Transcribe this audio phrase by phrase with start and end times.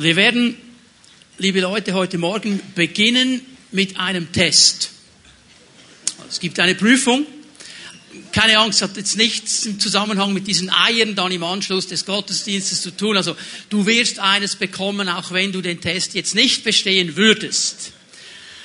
[0.00, 0.56] Wir werden,
[1.38, 3.40] liebe Leute, heute Morgen beginnen
[3.72, 4.90] mit einem Test.
[6.30, 7.26] Es gibt eine Prüfung.
[8.30, 12.80] Keine Angst, hat jetzt nichts im Zusammenhang mit diesen Eiern dann im Anschluss des Gottesdienstes
[12.80, 13.16] zu tun.
[13.16, 13.34] Also
[13.70, 17.90] du wirst eines bekommen, auch wenn du den Test jetzt nicht bestehen würdest.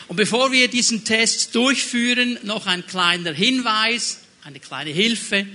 [0.10, 5.48] Und bevor wir diesen Test durchführen, noch ein kleiner Hinweis, eine kleine Hilfe.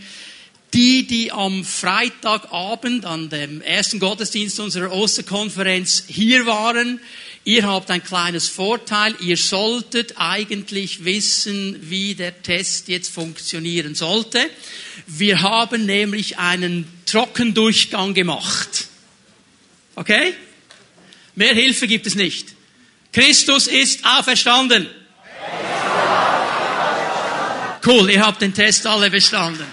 [0.75, 7.01] Die, die am Freitagabend an dem ersten Gottesdienst unserer Osterkonferenz hier waren,
[7.45, 9.15] ihr habt ein kleines Vorteil.
[9.21, 14.39] Ihr solltet eigentlich wissen, wie der Test jetzt funktionieren sollte.
[15.07, 18.89] Wir haben nämlich einen Trockendurchgang gemacht.
[19.95, 20.35] Okay?
[21.35, 22.55] Mehr Hilfe gibt es nicht.
[23.13, 24.87] Christus ist auferstanden.
[27.87, 29.67] Cool, ihr habt den Test alle bestanden.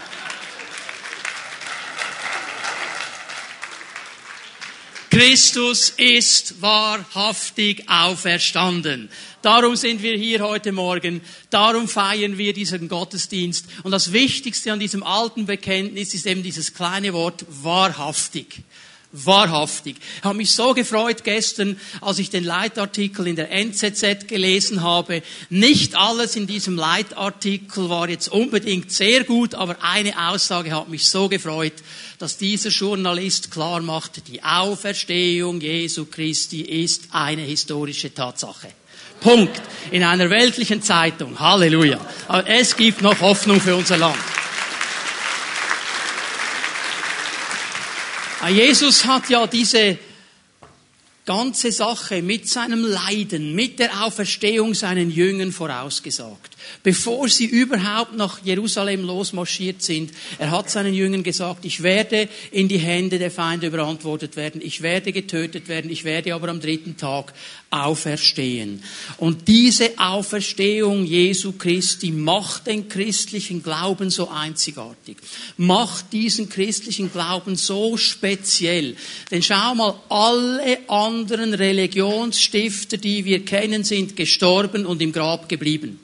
[5.15, 9.07] Christus ist wahrhaftig auferstanden.
[9.41, 11.21] Darum sind wir hier heute Morgen.
[11.49, 13.65] Darum feiern wir diesen Gottesdienst.
[13.83, 18.63] Und das Wichtigste an diesem alten Bekenntnis ist eben dieses kleine Wort wahrhaftig.
[19.23, 19.95] Wahrhaftig.
[20.17, 25.23] Ich habe mich so gefreut gestern, als ich den Leitartikel in der NZZ gelesen habe.
[25.49, 31.05] Nicht alles in diesem Leitartikel war jetzt unbedingt sehr gut, aber eine Aussage hat mich
[31.05, 31.73] so gefreut,
[32.19, 38.67] dass dieser Journalist klar macht, die Auferstehung Jesu Christi ist eine historische Tatsache.
[39.21, 39.61] Punkt.
[39.91, 41.39] In einer weltlichen Zeitung.
[41.39, 41.99] Halleluja.
[42.27, 44.17] Aber es gibt noch Hoffnung für unser Land.
[48.49, 49.97] Jesus hat ja diese
[51.25, 56.54] ganze Sache mit seinem Leiden, mit der Auferstehung seinen Jüngern vorausgesagt.
[56.83, 62.67] Bevor sie überhaupt nach Jerusalem losmarschiert sind, er hat seinen Jüngern gesagt, ich werde in
[62.67, 66.97] die Hände der Feinde überantwortet werden, ich werde getötet werden, ich werde aber am dritten
[66.97, 67.33] Tag
[67.69, 68.81] auferstehen.
[69.17, 75.17] Und diese Auferstehung Jesu Christi macht den christlichen Glauben so einzigartig,
[75.57, 78.95] macht diesen christlichen Glauben so speziell.
[79.31, 85.99] Denn schau mal, alle anderen Religionsstifter, die wir kennen, sind gestorben und im Grab geblieben.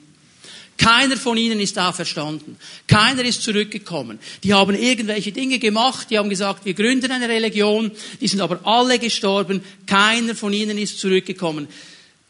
[0.78, 2.56] Keiner von ihnen ist auferstanden.
[2.86, 4.18] Keiner ist zurückgekommen.
[4.42, 7.90] Die haben irgendwelche Dinge gemacht, die haben gesagt, wir gründen eine Religion,
[8.20, 9.62] die sind aber alle gestorben.
[9.86, 11.68] Keiner von ihnen ist zurückgekommen.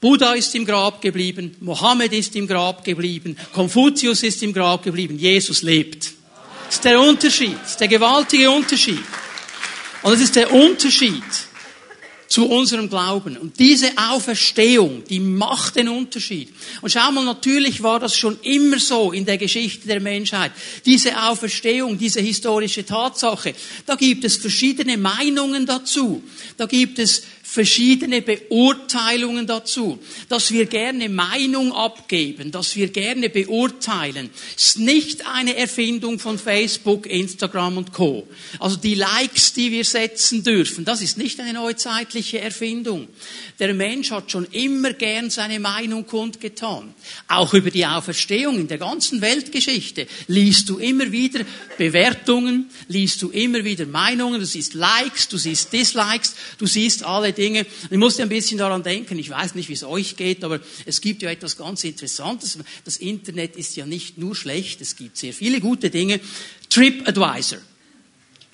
[0.00, 5.16] Buddha ist im Grab geblieben, Mohammed ist im Grab geblieben, Konfuzius ist im Grab geblieben,
[5.16, 6.12] Jesus lebt.
[6.66, 8.98] Das ist der Unterschied, das ist der gewaltige Unterschied.
[10.02, 11.22] Und das ist der Unterschied
[12.32, 13.37] zu unserem Glauben.
[13.37, 16.48] Und diese Auferstehung, die macht den Unterschied.
[16.81, 20.53] Und schau mal, natürlich war das schon immer so in der Geschichte der Menschheit.
[20.87, 23.54] Diese Auferstehung, diese historische Tatsache,
[23.84, 26.22] da gibt es verschiedene Meinungen dazu.
[26.56, 29.98] Da gibt es verschiedene Beurteilungen dazu,
[30.30, 37.04] dass wir gerne Meinung abgeben, dass wir gerne beurteilen, ist nicht eine Erfindung von Facebook,
[37.04, 38.26] Instagram und Co.
[38.58, 43.08] Also die Likes, die wir setzen dürfen, das ist nicht eine neuzeitliche Erfindung.
[43.58, 46.94] Der Mensch hat schon immer gern seine Meinung kundgetan.
[47.28, 51.44] Auch über die Auferstehung in der ganzen Weltgeschichte liest du immer wieder
[51.76, 57.34] Bewertungen, liest du immer wieder Meinungen, du siehst Likes, du siehst Dislikes, du siehst alle
[57.42, 57.66] Dinge.
[57.91, 61.00] Ich musste ein bisschen daran denken, ich weiß nicht, wie es euch geht, aber es
[61.00, 62.58] gibt ja etwas ganz Interessantes.
[62.84, 66.20] Das Internet ist ja nicht nur schlecht, es gibt sehr viele gute Dinge.
[66.69, 67.58] TripAdvisor.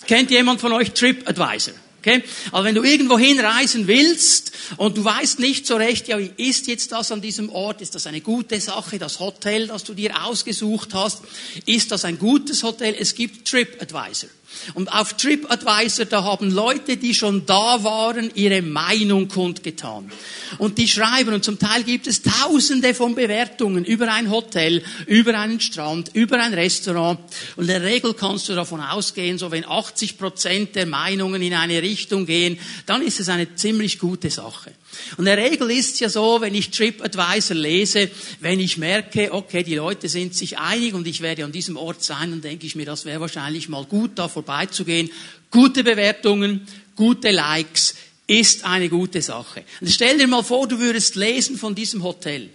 [0.06, 1.74] Kennt jemand von euch TripAdvisor?
[2.00, 2.22] Okay?
[2.52, 6.66] Also wenn du irgendwo hinreisen willst und du weißt nicht so recht, ja, wie ist
[6.66, 7.82] jetzt das an diesem Ort?
[7.82, 8.98] Ist das eine gute Sache?
[8.98, 11.22] Das Hotel, das du dir ausgesucht hast,
[11.66, 12.94] ist das ein gutes Hotel?
[12.98, 14.30] Es gibt TripAdvisor.
[14.74, 20.10] Und auf TripAdvisor, da haben Leute, die schon da waren, ihre Meinung kundgetan.
[20.58, 25.38] Und die schreiben, und zum Teil gibt es tausende von Bewertungen über ein Hotel, über
[25.38, 27.20] einen Strand, über ein Restaurant.
[27.56, 31.54] Und in der Regel kannst du davon ausgehen, so wenn 80 Prozent der Meinungen in
[31.54, 34.72] eine Richtung gehen, dann ist es eine ziemlich gute Sache.
[35.16, 38.10] Und in der Regel ist ja so, wenn ich TripAdvisor lese,
[38.40, 42.02] wenn ich merke, okay, die Leute sind sich einig und ich werde an diesem Ort
[42.02, 45.10] sein, dann denke ich mir, das wäre wahrscheinlich mal gut, da vorbeizugehen.
[45.50, 46.66] Gute Bewertungen,
[46.96, 47.94] gute Likes
[48.26, 49.64] ist eine gute Sache.
[49.80, 52.50] Und stell dir mal vor, du würdest lesen von diesem Hotel.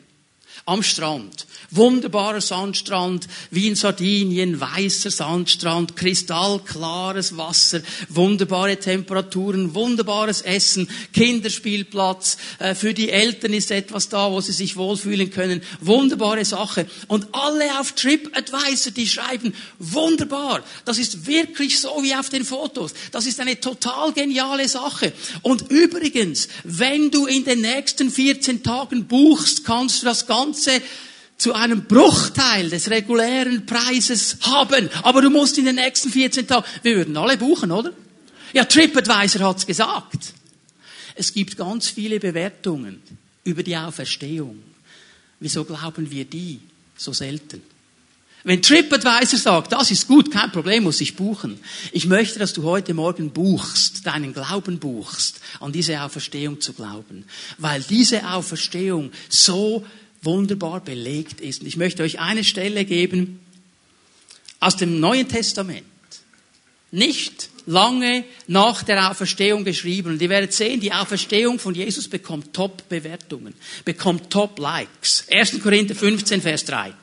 [0.66, 1.46] Am Strand.
[1.72, 12.76] Wunderbarer Sandstrand, wie in Sardinien, weißer Sandstrand, kristallklares Wasser, wunderbare Temperaturen, wunderbares Essen, Kinderspielplatz, äh,
[12.76, 16.86] für die Eltern ist etwas da, wo sie sich wohlfühlen können, wunderbare Sache.
[17.08, 22.94] Und alle auf TripAdvisor, die schreiben, wunderbar, das ist wirklich so wie auf den Fotos,
[23.12, 25.12] das ist eine total geniale Sache.
[25.42, 31.54] Und übrigens, wenn du in den nächsten 14 Tagen buchst, kannst du das Ganze zu
[31.54, 34.90] einem Bruchteil des regulären Preises haben.
[35.02, 37.92] Aber du musst in den nächsten 14 Tagen, wir würden alle buchen, oder?
[38.54, 40.34] Ja, TripAdvisor hat's gesagt.
[41.16, 43.02] Es gibt ganz viele Bewertungen
[43.44, 44.64] über die Auferstehung.
[45.40, 46.60] Wieso glauben wir die
[46.96, 47.62] so selten?
[48.46, 51.60] Wenn TripAdvisor sagt, das ist gut, kein Problem, muss ich buchen.
[51.94, 57.24] Ich möchte, dass du heute Morgen buchst, deinen Glauben buchst, an diese Auferstehung zu glauben.
[57.58, 59.86] Weil diese Auferstehung so
[60.24, 61.62] wunderbar belegt ist.
[61.62, 63.40] Und ich möchte euch eine Stelle geben
[64.60, 65.84] aus dem Neuen Testament.
[66.92, 70.12] Nicht lange nach der Auferstehung geschrieben.
[70.12, 73.54] Und ihr werdet sehen, die Auferstehung von Jesus bekommt Top-Bewertungen,
[73.86, 75.26] bekommt Top-Likes.
[75.32, 75.62] 1.
[75.62, 76.94] Korinther 15, Vers 3.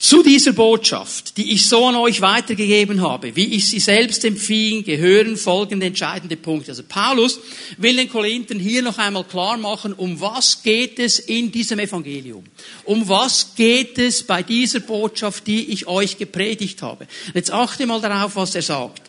[0.00, 4.84] Zu dieser Botschaft, die ich so an euch weitergegeben habe, wie ich sie selbst empfing,
[4.84, 6.70] gehören folgende entscheidende Punkte.
[6.70, 7.40] Also Paulus
[7.78, 12.44] will den Korinthern hier noch einmal klar machen, um was geht es in diesem Evangelium?
[12.84, 17.08] Um was geht es bei dieser Botschaft, die ich euch gepredigt habe?
[17.34, 19.02] Jetzt achte mal darauf, was er sagt.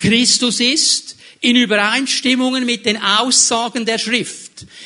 [0.00, 4.42] Christus ist in Übereinstimmungen mit den Aussagen der Schrift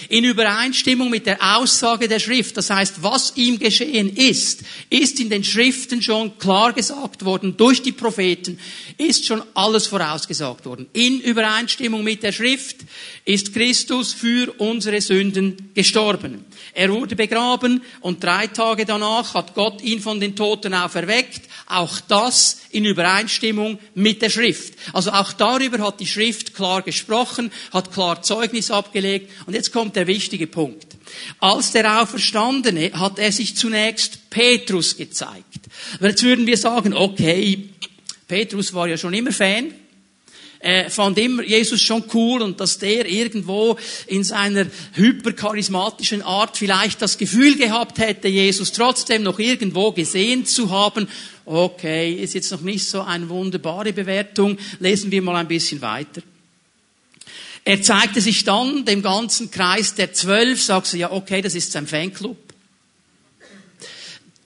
[0.08, 2.56] in Übereinstimmung mit der Aussage der Schrift.
[2.56, 7.82] Das heißt, was ihm geschehen ist, ist in den Schriften schon klar gesagt worden durch
[7.82, 8.58] die Propheten,
[8.98, 10.86] ist schon alles vorausgesagt worden.
[10.92, 12.76] In Übereinstimmung mit der Schrift
[13.24, 16.44] ist Christus für unsere Sünden gestorben.
[16.72, 21.42] Er wurde begraben und drei Tage danach hat Gott ihn von den Toten auferweckt.
[21.68, 24.74] Auch das in Übereinstimmung mit der Schrift.
[24.92, 29.32] Also auch darüber hat die Schrift klar gesprochen, hat klar Zeugnis abgelegt.
[29.46, 30.96] Und jetzt kommt der wichtige Punkt.
[31.40, 35.66] Als der Auferstandene hat er sich zunächst Petrus gezeigt.
[36.00, 37.70] Jetzt würden wir sagen, okay,
[38.28, 39.72] Petrus war ja schon immer Fan
[40.66, 43.78] äh, fand immer Jesus schon cool und dass der irgendwo
[44.08, 50.70] in seiner hypercharismatischen Art vielleicht das Gefühl gehabt hätte, Jesus trotzdem noch irgendwo gesehen zu
[50.70, 51.06] haben.
[51.44, 54.58] Okay, ist jetzt noch nicht so eine wunderbare Bewertung.
[54.80, 56.22] Lesen wir mal ein bisschen weiter.
[57.64, 61.86] Er zeigte sich dann dem ganzen Kreis der Zwölf, sagte, ja, okay, das ist sein
[61.86, 62.45] Fanclub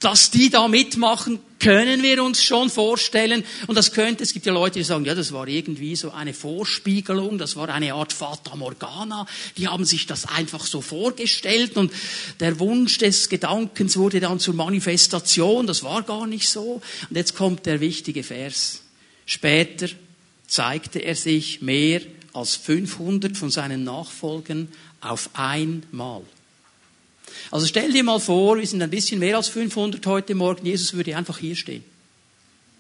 [0.00, 3.44] dass die da mitmachen, können wir uns schon vorstellen.
[3.66, 6.32] Und das könnte, es gibt ja Leute, die sagen, ja, das war irgendwie so eine
[6.32, 9.26] Vorspiegelung, das war eine Art Fata Morgana.
[9.58, 11.92] Die haben sich das einfach so vorgestellt und
[12.40, 15.66] der Wunsch des Gedankens wurde dann zur Manifestation.
[15.66, 16.80] Das war gar nicht so.
[17.10, 18.80] Und jetzt kommt der wichtige Vers.
[19.26, 19.88] Später
[20.46, 22.00] zeigte er sich mehr
[22.32, 24.68] als 500 von seinen Nachfolgern
[25.00, 26.22] auf einmal.
[27.50, 30.94] Also stell dir mal vor, wir sind ein bisschen mehr als 500 heute Morgen, Jesus
[30.94, 31.84] würde einfach hier stehen.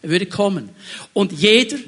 [0.02, 0.70] Er würde kommen.
[1.12, 1.78] Und jeder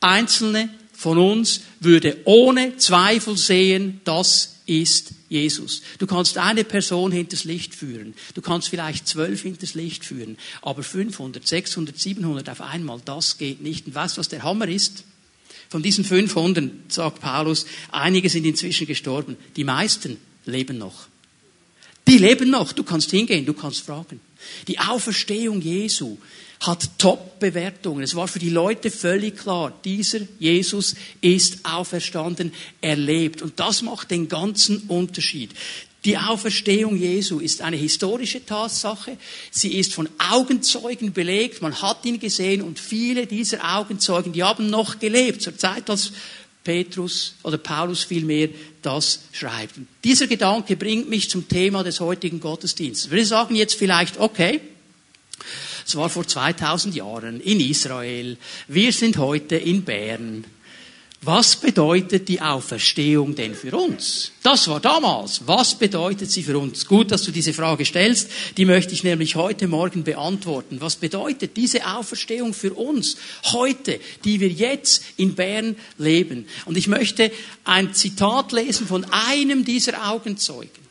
[0.00, 5.82] einzelne von uns würde ohne Zweifel sehen, das ist Jesus.
[5.98, 8.14] Du kannst eine Person hinters Licht führen.
[8.34, 10.36] Du kannst vielleicht zwölf hinters Licht führen.
[10.62, 13.86] Aber 500, 600, 700 auf einmal, das geht nicht.
[13.86, 15.04] Und weißt du, was der Hammer ist?
[15.68, 19.36] Von diesen 500, sagt Paulus, einige sind inzwischen gestorben.
[19.56, 21.08] Die meisten leben noch.
[22.08, 22.72] Die leben noch.
[22.72, 24.20] Du kannst hingehen, du kannst fragen.
[24.68, 26.18] Die Auferstehung Jesu
[26.60, 28.02] hat Top-Bewertungen.
[28.02, 33.42] Es war für die Leute völlig klar, dieser Jesus ist auferstanden, er lebt.
[33.42, 35.50] Und das macht den ganzen Unterschied.
[36.04, 39.18] Die Auferstehung Jesu ist eine historische Tatsache.
[39.50, 41.62] Sie ist von Augenzeugen belegt.
[41.62, 46.12] Man hat ihn gesehen und viele dieser Augenzeugen, die haben noch gelebt zur Zeit, als
[46.66, 48.48] Petrus oder Paulus vielmehr
[48.82, 49.76] das schreibt.
[49.76, 53.12] Und dieser Gedanke bringt mich zum Thema des heutigen Gottesdienstes.
[53.12, 54.60] Wir sagen jetzt vielleicht, okay,
[55.86, 60.44] es war vor 2000 Jahren in Israel, wir sind heute in Bern.
[61.22, 64.32] Was bedeutet die Auferstehung denn für uns?
[64.42, 65.46] Das war damals.
[65.46, 66.86] Was bedeutet sie für uns?
[66.86, 68.30] Gut, dass du diese Frage stellst.
[68.56, 70.80] Die möchte ich nämlich heute Morgen beantworten.
[70.80, 76.46] Was bedeutet diese Auferstehung für uns heute, die wir jetzt in Bern leben?
[76.66, 77.32] Und ich möchte
[77.64, 80.86] ein Zitat lesen von einem dieser Augenzeugen.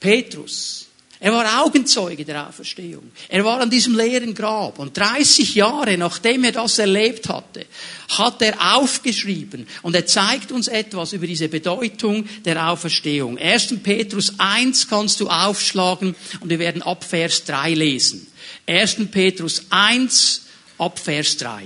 [0.00, 0.85] Petrus.
[1.18, 3.10] Er war Augenzeuge der Auferstehung.
[3.28, 4.78] Er war an diesem leeren Grab.
[4.78, 7.64] Und 30 Jahre nachdem er das erlebt hatte,
[8.08, 9.66] hat er aufgeschrieben.
[9.82, 13.38] Und er zeigt uns etwas über diese Bedeutung der Auferstehung.
[13.38, 13.82] 1.
[13.82, 18.26] Petrus 1 kannst du aufschlagen und wir werden ab Vers 3 lesen.
[18.66, 18.96] 1.
[19.10, 20.42] Petrus 1
[20.78, 21.64] ab Vers 3.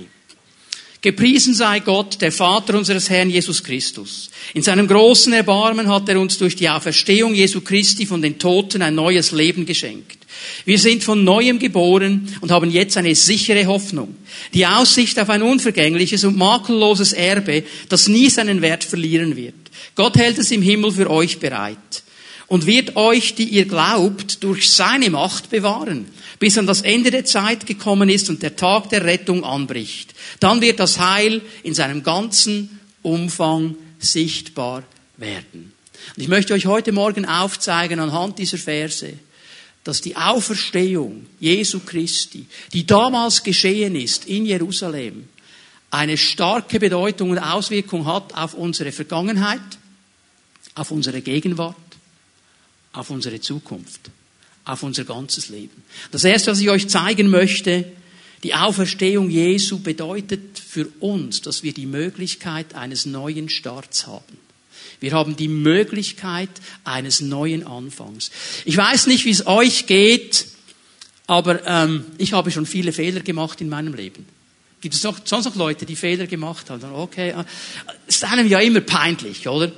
[1.01, 4.29] Gepriesen sei Gott, der Vater unseres Herrn Jesus Christus.
[4.53, 8.83] In seinem großen Erbarmen hat er uns durch die Auferstehung Jesu Christi von den Toten
[8.83, 10.19] ein neues Leben geschenkt.
[10.63, 14.15] Wir sind von neuem geboren und haben jetzt eine sichere Hoffnung.
[14.53, 19.55] Die Aussicht auf ein unvergängliches und makelloses Erbe, das nie seinen Wert verlieren wird.
[19.95, 22.03] Gott hält es im Himmel für euch bereit
[22.45, 26.05] und wird euch, die ihr glaubt, durch seine Macht bewahren
[26.41, 30.15] bis an das Ende der Zeit gekommen ist und der Tag der Rettung anbricht.
[30.39, 34.83] Dann wird das Heil in seinem ganzen Umfang sichtbar
[35.17, 35.71] werden.
[36.15, 39.13] Und ich möchte euch heute Morgen aufzeigen anhand dieser Verse,
[39.83, 45.29] dass die Auferstehung Jesu Christi, die damals geschehen ist in Jerusalem,
[45.91, 49.61] eine starke Bedeutung und Auswirkung hat auf unsere Vergangenheit,
[50.73, 51.75] auf unsere Gegenwart,
[52.93, 54.09] auf unsere Zukunft
[54.65, 55.83] auf unser ganzes Leben.
[56.11, 57.85] Das erste, was ich euch zeigen möchte,
[58.43, 64.37] die Auferstehung Jesu bedeutet für uns, dass wir die Möglichkeit eines neuen Starts haben.
[64.99, 66.49] Wir haben die Möglichkeit
[66.83, 68.31] eines neuen Anfangs.
[68.65, 70.47] Ich weiß nicht, wie es euch geht,
[71.27, 74.25] aber ähm, ich habe schon viele Fehler gemacht in meinem Leben.
[74.79, 76.83] Gibt es noch, sonst noch Leute, die Fehler gemacht haben?
[76.93, 77.43] Okay, äh,
[78.07, 79.71] es ist einem ja immer peinlich, oder?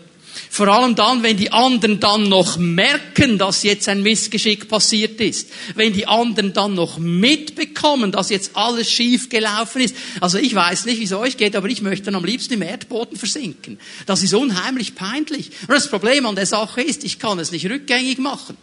[0.53, 5.49] Vor allem dann, wenn die anderen dann noch merken, dass jetzt ein Missgeschick passiert ist.
[5.73, 9.95] Wenn die anderen dann noch mitbekommen, dass jetzt alles schief gelaufen ist.
[10.21, 12.61] Also ich weiß nicht, wie es euch geht, aber ich möchte dann am liebsten im
[12.61, 13.79] Erdboden versinken.
[14.05, 15.49] Das ist unheimlich peinlich.
[15.61, 18.55] Und das Problem an der Sache ist, ich kann es nicht rückgängig machen.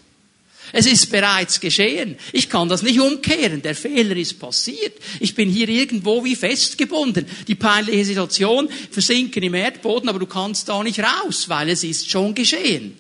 [0.73, 2.17] Es ist bereits geschehen.
[2.33, 3.63] Ich kann das nicht umkehren.
[3.63, 4.95] Der Fehler ist passiert.
[5.19, 7.27] Ich bin hier irgendwo wie festgebunden.
[7.49, 12.11] Die peinliche Situation versinken im Erdboden, aber du kannst da nicht raus, weil es ist
[12.11, 12.97] schon geschehen.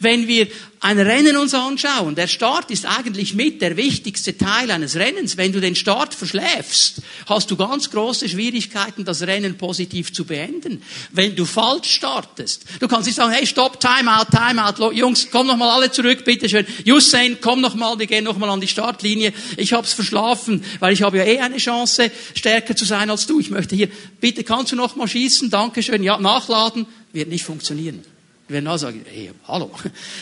[0.00, 0.48] Wenn wir
[0.80, 5.36] ein Rennen uns anschauen, der Start ist eigentlich mit der wichtigste Teil eines Rennens.
[5.36, 10.82] Wenn du den Start verschläfst, hast du ganz große Schwierigkeiten, das Rennen positiv zu beenden.
[11.10, 15.28] Wenn du falsch startest, du kannst nicht sagen, hey, stopp, time out, time out, Jungs,
[15.30, 16.66] komm noch mal alle zurück, bitteschön.
[16.86, 19.32] Usain, komm noch mal, wir gehen noch mal an die Startlinie.
[19.56, 23.40] Ich hab's verschlafen, weil ich habe ja eh eine Chance, stärker zu sein als du.
[23.40, 23.88] Ich möchte hier,
[24.20, 28.04] bitte kannst du noch mal schießen, Dankeschön, ja, nachladen, wird nicht funktionieren.
[28.48, 29.70] Werden auch sagen, hey, hallo,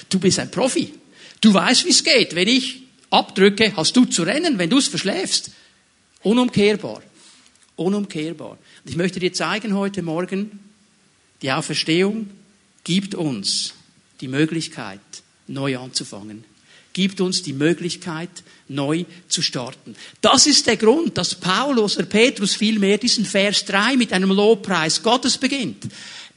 [0.08, 0.92] du bist ein Profi.
[1.40, 2.34] Du weißt, wie es geht.
[2.34, 5.50] Wenn ich abdrücke, hast du zu rennen, wenn du es verschläfst.
[6.22, 7.02] Unumkehrbar.
[7.76, 8.52] Unumkehrbar.
[8.52, 10.58] Und ich möchte dir zeigen heute Morgen,
[11.42, 12.30] die Auferstehung
[12.84, 13.74] gibt uns
[14.20, 15.00] die Möglichkeit,
[15.46, 16.44] neu anzufangen.
[16.92, 18.30] Gibt uns die Möglichkeit,
[18.68, 19.94] neu zu starten.
[20.22, 25.02] Das ist der Grund, dass Paulus oder Petrus vielmehr diesen Vers 3 mit einem Lobpreis
[25.02, 25.84] Gottes beginnt.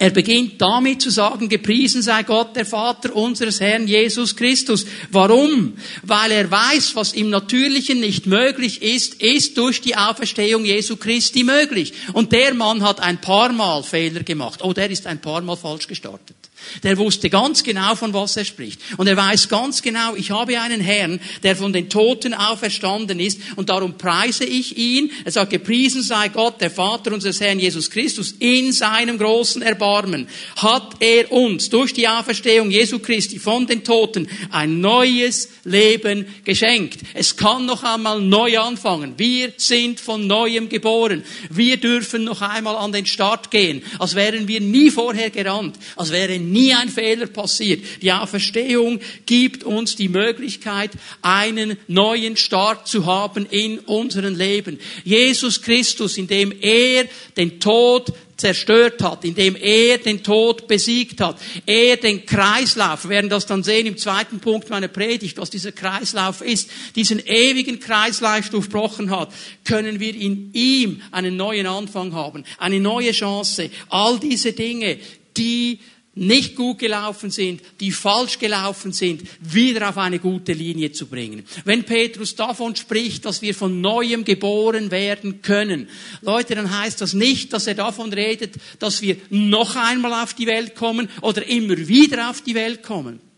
[0.02, 4.86] Er beginnt damit zu sagen, gepriesen sei Gott, der Vater unseres Herrn Jesus Christus.
[5.12, 5.74] Warum?
[6.04, 11.44] Weil er weiß, was im Natürlichen nicht möglich ist, ist durch die Auferstehung Jesu Christi
[11.44, 11.92] möglich.
[12.14, 14.62] Und der Mann hat ein paar Mal Fehler gemacht.
[14.64, 16.39] Oh, der ist ein paar Mal falsch gestartet.
[16.84, 18.80] Der wusste ganz genau, von was er spricht.
[18.98, 23.40] Und er weiß ganz genau, ich habe einen Herrn, der von den Toten auferstanden ist
[23.56, 25.12] und darum preise ich ihn.
[25.26, 28.36] Er sagt, gepriesen sei Gott, der Vater unseres Herrn Jesus Christus.
[28.40, 34.28] In seinem großen Erbarmen hat er uns durch die Auferstehung Jesu Christi von den Toten
[34.52, 37.00] ein neues Leben geschenkt.
[37.14, 39.14] Es kann noch einmal neu anfangen.
[39.18, 41.24] Wir sind von neuem geboren.
[41.50, 46.12] Wir dürfen noch einmal an den Start gehen, als wären wir nie vorher gerannt, als
[46.12, 47.84] wäre nie ein Fehler passiert.
[48.02, 50.92] Die Auferstehung gibt uns die Möglichkeit,
[51.22, 54.80] einen neuen Start zu haben in unserem Leben.
[55.04, 57.06] Jesus Christus, indem er
[57.38, 63.30] den Tod zerstört hat, indem er den Tod besiegt hat, er den Kreislauf, wir werden
[63.30, 68.50] das dann sehen im zweiten Punkt meiner Predigt, was dieser Kreislauf ist, diesen ewigen Kreislauf
[68.50, 69.34] durchbrochen hat,
[69.66, 73.70] können wir in ihm einen neuen Anfang haben, eine neue Chance.
[73.90, 74.98] All diese Dinge,
[75.36, 75.80] die
[76.20, 81.44] nicht gut gelaufen sind, die falsch gelaufen sind, wieder auf eine gute Linie zu bringen.
[81.66, 85.88] Wenn Petrus davon spricht, dass wir von neuem geboren werden können,
[86.22, 90.48] Leute, dann heißt das nicht, dass er davon redet, dass wir noch einmal auf die
[90.48, 93.29] Welt kommen oder immer wieder auf die Welt kommen.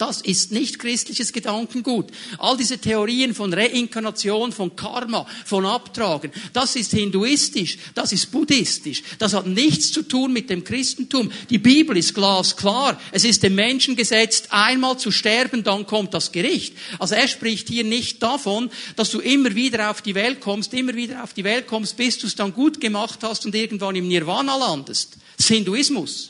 [0.00, 2.10] Das ist nicht christliches Gedankengut.
[2.38, 9.02] All diese Theorien von Reinkarnation, von Karma, von Abtragen, das ist hinduistisch, das ist buddhistisch.
[9.18, 11.30] Das hat nichts zu tun mit dem Christentum.
[11.50, 12.98] Die Bibel ist glasklar.
[13.12, 16.74] Es ist dem Menschen gesetzt, einmal zu sterben, dann kommt das Gericht.
[16.98, 20.94] Also er spricht hier nicht davon, dass du immer wieder auf die Welt kommst, immer
[20.94, 24.08] wieder auf die Welt kommst, bis du es dann gut gemacht hast und irgendwann im
[24.08, 25.18] Nirvana landest.
[25.36, 26.29] Das ist Hinduismus.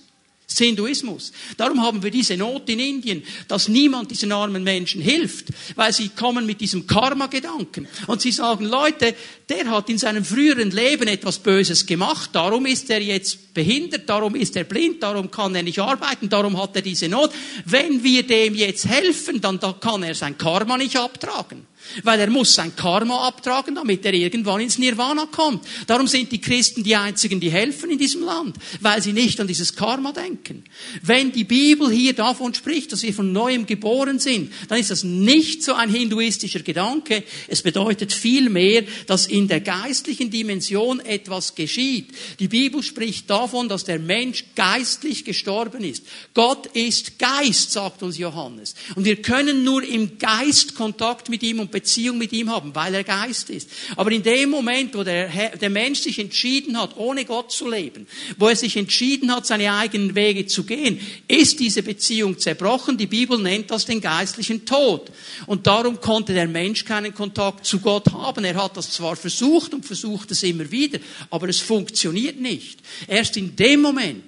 [0.50, 1.30] Ist Hinduismus.
[1.56, 6.08] Darum haben wir diese Not in Indien, dass niemand diesen armen Menschen hilft, weil sie
[6.08, 7.86] kommen mit diesem Karma-Gedanken.
[8.08, 9.14] Und sie sagen, Leute,
[9.48, 14.34] der hat in seinem früheren Leben etwas Böses gemacht, darum ist er jetzt behindert, darum
[14.34, 17.30] ist er blind, darum kann er nicht arbeiten, darum hat er diese Not.
[17.64, 21.69] Wenn wir dem jetzt helfen, dann kann er sein Karma nicht abtragen.
[22.02, 25.66] Weil er muss sein Karma abtragen, damit er irgendwann ins Nirvana kommt.
[25.86, 29.46] Darum sind die Christen die einzigen, die helfen in diesem Land, weil sie nicht an
[29.46, 30.64] dieses Karma denken.
[31.02, 35.04] Wenn die Bibel hier davon spricht, dass wir von neuem geboren sind, dann ist das
[35.04, 37.24] nicht so ein hinduistischer Gedanke.
[37.48, 42.10] Es bedeutet vielmehr, dass in der geistlichen Dimension etwas geschieht.
[42.38, 46.04] Die Bibel spricht davon, dass der Mensch geistlich gestorben ist.
[46.34, 48.74] Gott ist Geist, sagt uns Johannes.
[48.94, 52.94] Und wir können nur im Geist Kontakt mit ihm und Beziehung mit ihm haben, weil
[52.94, 53.70] er Geist ist.
[53.96, 58.06] Aber in dem Moment, wo der, der Mensch sich entschieden hat, ohne Gott zu leben,
[58.38, 62.98] wo er sich entschieden hat, seine eigenen Wege zu gehen, ist diese Beziehung zerbrochen.
[62.98, 65.10] Die Bibel nennt das den geistlichen Tod.
[65.46, 68.44] Und darum konnte der Mensch keinen Kontakt zu Gott haben.
[68.44, 70.98] Er hat das zwar versucht und versucht es immer wieder,
[71.30, 72.80] aber es funktioniert nicht.
[73.06, 74.22] Erst in dem Moment,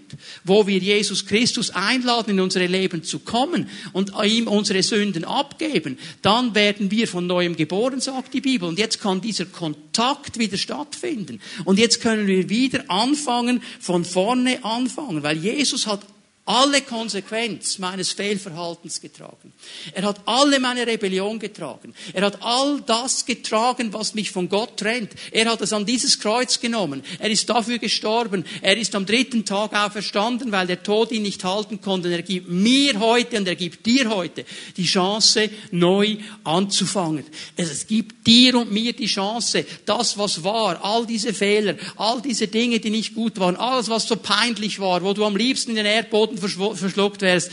[0.44, 5.98] wo wir Jesus Christus einladen, in unsere Leben zu kommen und ihm unsere Sünden abgeben,
[6.22, 8.68] dann werden wir von neuem geboren, sagt die Bibel.
[8.68, 11.40] Und jetzt kann dieser Kontakt wieder stattfinden.
[11.64, 16.00] Und jetzt können wir wieder anfangen, von vorne anfangen, weil Jesus hat
[16.44, 19.52] alle Konsequenz meines Fehlverhaltens getragen.
[19.94, 21.94] Er hat alle meine Rebellion getragen.
[22.12, 25.12] Er hat all das getragen, was mich von Gott trennt.
[25.30, 27.04] Er hat es an dieses Kreuz genommen.
[27.20, 28.44] Er ist dafür gestorben.
[28.60, 32.10] Er ist am dritten Tag auferstanden, weil der Tod ihn nicht halten konnte.
[32.10, 34.44] Er gibt mir heute und er gibt dir heute
[34.76, 37.24] die Chance, neu anzufangen.
[37.56, 42.48] Es gibt dir und mir die Chance, das, was war, all diese Fehler, all diese
[42.48, 45.76] Dinge, die nicht gut waren, alles, was so peinlich war, wo du am liebsten in
[45.76, 47.50] den Erdboden Boden verschluckt wärst,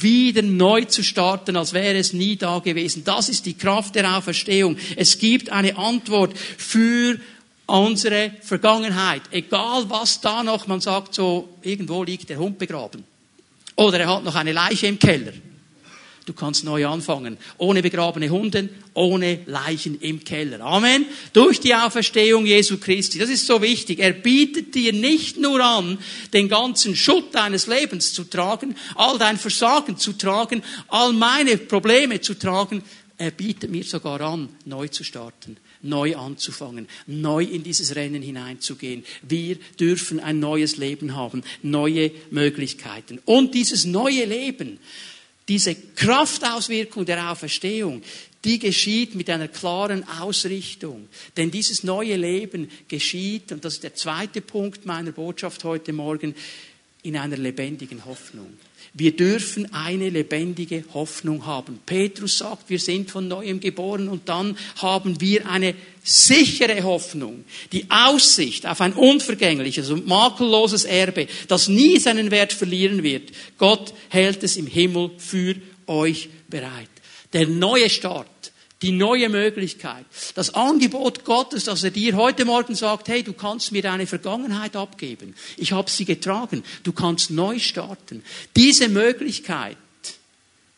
[0.00, 3.04] wieder neu zu starten, als wäre es nie da gewesen.
[3.04, 4.76] Das ist die Kraft der Auferstehung.
[4.96, 7.18] Es gibt eine Antwort für
[7.66, 9.22] unsere Vergangenheit.
[9.30, 13.04] Egal was da noch, man sagt so, irgendwo liegt der Hund begraben.
[13.76, 15.32] Oder er hat noch eine Leiche im Keller.
[16.26, 17.38] Du kannst neu anfangen.
[17.58, 20.60] Ohne begrabene Hunden, ohne Leichen im Keller.
[20.60, 21.06] Amen.
[21.32, 23.18] Durch die Auferstehung Jesu Christi.
[23.18, 23.98] Das ist so wichtig.
[23.98, 25.98] Er bietet dir nicht nur an,
[26.32, 32.20] den ganzen Schutt deines Lebens zu tragen, all dein Versagen zu tragen, all meine Probleme
[32.20, 32.82] zu tragen.
[33.16, 39.04] Er bietet mir sogar an, neu zu starten neu anzufangen, neu in dieses Rennen hineinzugehen.
[39.22, 43.18] Wir dürfen ein neues Leben haben, neue Möglichkeiten.
[43.24, 44.78] Und dieses neue Leben,
[45.50, 48.02] diese Kraftauswirkung der Auferstehung,
[48.44, 51.08] die geschieht mit einer klaren Ausrichtung.
[51.36, 56.36] Denn dieses neue Leben geschieht, und das ist der zweite Punkt meiner Botschaft heute Morgen,
[57.02, 58.58] in einer lebendigen Hoffnung.
[58.92, 61.78] Wir dürfen eine lebendige Hoffnung haben.
[61.86, 67.86] Petrus sagt, wir sind von neuem geboren und dann haben wir eine sichere Hoffnung, die
[67.88, 73.30] Aussicht auf ein unvergängliches und makelloses Erbe, das nie seinen Wert verlieren wird.
[73.58, 75.54] Gott hält es im Himmel für
[75.86, 76.88] euch bereit.
[77.32, 78.26] Der neue Start
[78.82, 83.72] die neue Möglichkeit, das Angebot Gottes, dass er dir heute Morgen sagt, hey, du kannst
[83.72, 85.34] mir deine Vergangenheit abgeben.
[85.56, 86.62] Ich habe sie getragen.
[86.82, 88.22] Du kannst neu starten.
[88.56, 89.76] Diese Möglichkeit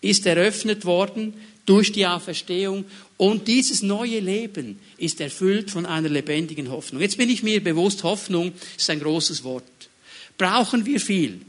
[0.00, 1.34] ist eröffnet worden
[1.64, 2.84] durch die Auferstehung
[3.16, 7.00] und dieses neue Leben ist erfüllt von einer lebendigen Hoffnung.
[7.00, 9.62] Jetzt bin ich mir bewusst, Hoffnung ist ein großes Wort.
[10.36, 11.40] Brauchen wir viel.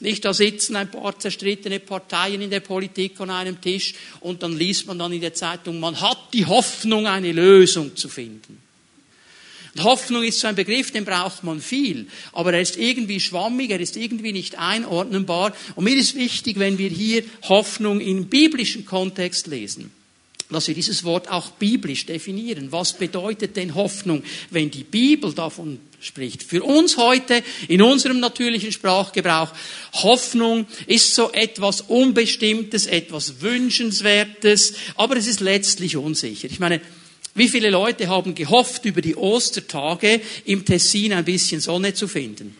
[0.00, 4.56] Nicht, da sitzen ein paar zerstrittene Parteien in der Politik an einem Tisch und dann
[4.56, 8.62] liest man dann in der Zeitung, man hat die Hoffnung, eine Lösung zu finden.
[9.74, 13.70] Und Hoffnung ist so ein Begriff, den braucht man viel, aber er ist irgendwie schwammig,
[13.70, 15.52] er ist irgendwie nicht einordnenbar.
[15.74, 19.90] Und mir ist wichtig, wenn wir hier Hoffnung im biblischen Kontext lesen
[20.50, 22.72] dass wir dieses Wort auch biblisch definieren.
[22.72, 26.42] Was bedeutet denn Hoffnung, wenn die Bibel davon spricht?
[26.42, 29.52] Für uns heute, in unserem natürlichen Sprachgebrauch,
[29.94, 36.48] Hoffnung ist so etwas Unbestimmtes, etwas Wünschenswertes, aber es ist letztlich unsicher.
[36.50, 36.80] Ich meine,
[37.34, 42.56] wie viele Leute haben gehofft, über die Ostertage im Tessin ein bisschen Sonne zu finden?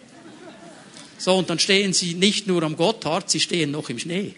[1.18, 4.34] So, und dann stehen sie nicht nur am Gotthard, sie stehen noch im Schnee.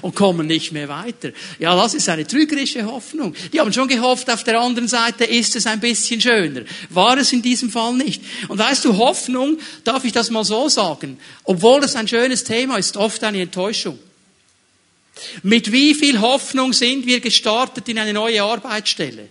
[0.00, 1.30] Und kommen nicht mehr weiter.
[1.58, 3.34] Ja, das ist eine trügerische Hoffnung.
[3.52, 6.62] Die haben schon gehofft, auf der anderen Seite ist es ein bisschen schöner.
[6.90, 8.22] War es in diesem Fall nicht.
[8.48, 12.78] Und weißt du, Hoffnung, darf ich das mal so sagen, obwohl es ein schönes Thema
[12.78, 13.98] ist, oft eine Enttäuschung.
[15.42, 19.28] Mit wie viel Hoffnung sind wir gestartet in eine neue Arbeitsstelle?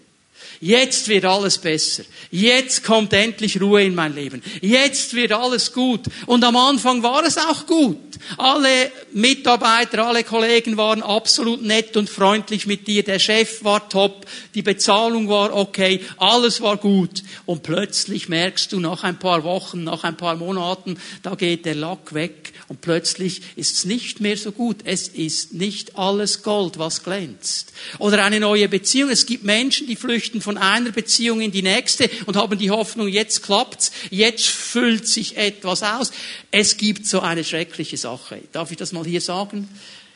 [0.64, 2.04] Jetzt wird alles besser.
[2.30, 4.44] Jetzt kommt endlich Ruhe in mein Leben.
[4.62, 6.02] Jetzt wird alles gut.
[6.28, 7.98] Und am Anfang war es auch gut.
[8.38, 13.04] Alle Mitarbeiter, alle Kollegen waren absolut nett und freundlich mit dir.
[13.04, 14.28] Der Chef war top.
[14.54, 16.02] Die Bezahlung war okay.
[16.18, 17.24] Alles war gut.
[17.48, 21.74] Und plötzlich merkst du nach ein paar Wochen, nach ein paar Monaten, da geht der
[21.74, 22.54] Lack weg.
[22.68, 24.78] Und plötzlich ist es nicht mehr so gut.
[24.86, 27.74] Es ist nicht alles Gold, was glänzt.
[28.00, 29.10] Oder eine neue Beziehung.
[29.10, 32.72] Es gibt Menschen, die flüchten von von einer Beziehung in die nächste und haben die
[32.72, 36.12] Hoffnung, jetzt klappt's, jetzt füllt sich etwas aus.
[36.52, 38.42] Es gibt so eine schreckliche Sache.
[38.52, 39.70] Darf ich das mal hier sagen?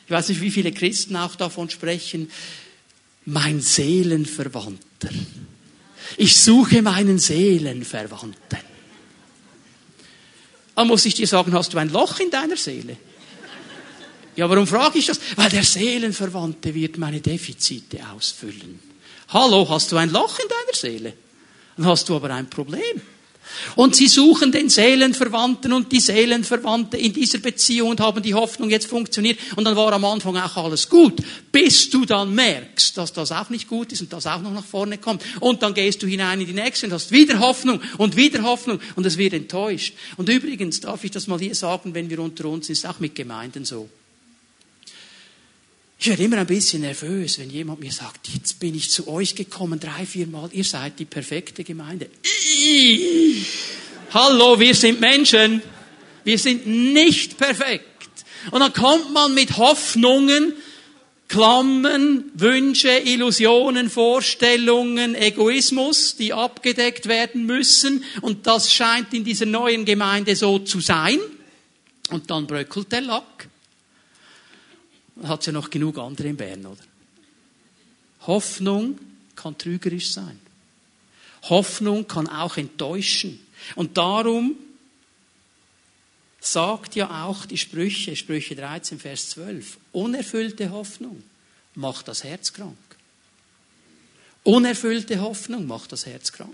[0.04, 2.30] Ich weiß nicht, wie viele Christen auch davon sprechen.
[3.24, 5.08] Mein Seelenverwandter.
[6.18, 8.58] Ich suche meinen Seelenverwandten.
[10.74, 12.98] Dann muss ich dir sagen, hast du ein Loch in deiner Seele?
[14.36, 15.18] Ja, warum frage ich das?
[15.36, 18.95] Weil der Seelenverwandte wird meine Defizite ausfüllen.
[19.28, 21.12] Hallo, hast du ein Loch in deiner Seele?
[21.76, 23.02] Dann hast du aber ein Problem.
[23.76, 28.70] Und sie suchen den Seelenverwandten und die Seelenverwandte in dieser Beziehung und haben die Hoffnung,
[28.70, 29.38] jetzt funktioniert.
[29.56, 33.50] Und dann war am Anfang auch alles gut, bis du dann merkst, dass das auch
[33.50, 35.22] nicht gut ist und das auch noch nach vorne kommt.
[35.40, 38.80] Und dann gehst du hinein in die nächste und hast wieder Hoffnung und wieder Hoffnung
[38.96, 39.94] und es wird enttäuscht.
[40.16, 43.00] Und übrigens darf ich das mal hier sagen, wenn wir unter uns sind, ist auch
[43.00, 43.88] mit Gemeinden so.
[45.98, 49.34] Ich werde immer ein bisschen nervös, wenn jemand mir sagt, jetzt bin ich zu euch
[49.34, 52.10] gekommen, drei, vier Mal, ihr seid die perfekte Gemeinde.
[54.12, 55.62] Hallo, wir sind Menschen.
[56.22, 57.84] Wir sind nicht perfekt.
[58.50, 60.52] Und dann kommt man mit Hoffnungen,
[61.28, 68.04] Klammen, Wünsche, Illusionen, Vorstellungen, Egoismus, die abgedeckt werden müssen.
[68.20, 71.18] Und das scheint in dieser neuen Gemeinde so zu sein.
[72.10, 73.48] Und dann bröckelt der Lack
[75.22, 76.82] hat ja noch genug andere in Bern, oder?
[78.26, 78.98] Hoffnung
[79.34, 80.38] kann trügerisch sein.
[81.44, 83.38] Hoffnung kann auch enttäuschen.
[83.74, 84.56] Und darum
[86.40, 91.22] sagt ja auch die Sprüche, Sprüche 13, Vers 12, unerfüllte Hoffnung
[91.74, 92.76] macht das Herz krank.
[94.42, 96.52] Unerfüllte Hoffnung macht das Herz krank.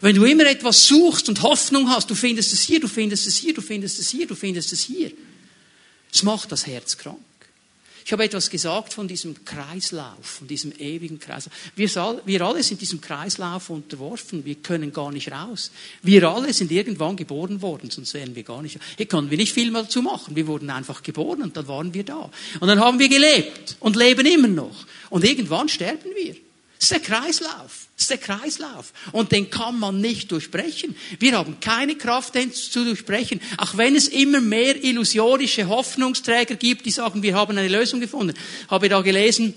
[0.00, 3.36] Wenn du immer etwas suchst und Hoffnung hast, du findest es hier, du findest es
[3.36, 5.12] hier, du findest es hier, du findest es hier,
[6.12, 7.18] es macht das Herz krank.
[8.08, 11.52] Ich habe etwas gesagt von diesem Kreislauf, von diesem ewigen Kreislauf.
[11.76, 11.90] Wir,
[12.24, 14.46] wir alle sind diesem Kreislauf unterworfen.
[14.46, 15.70] Wir können gar nicht raus.
[16.02, 18.78] Wir alle sind irgendwann geboren worden, sonst wären wir gar nicht.
[18.96, 20.34] Hier können wir nicht viel mehr dazu machen.
[20.34, 22.30] Wir wurden einfach geboren und dann waren wir da.
[22.60, 24.86] Und dann haben wir gelebt und leben immer noch.
[25.10, 26.47] Und irgendwann sterben wir.
[26.78, 27.88] Das ist der Kreislauf.
[27.96, 28.92] Das ist der Kreislauf.
[29.10, 30.94] Und den kann man nicht durchbrechen.
[31.18, 33.40] Wir haben keine Kraft, den zu durchbrechen.
[33.56, 38.34] Auch wenn es immer mehr illusorische Hoffnungsträger gibt, die sagen, wir haben eine Lösung gefunden.
[38.68, 39.54] Habe da gelesen,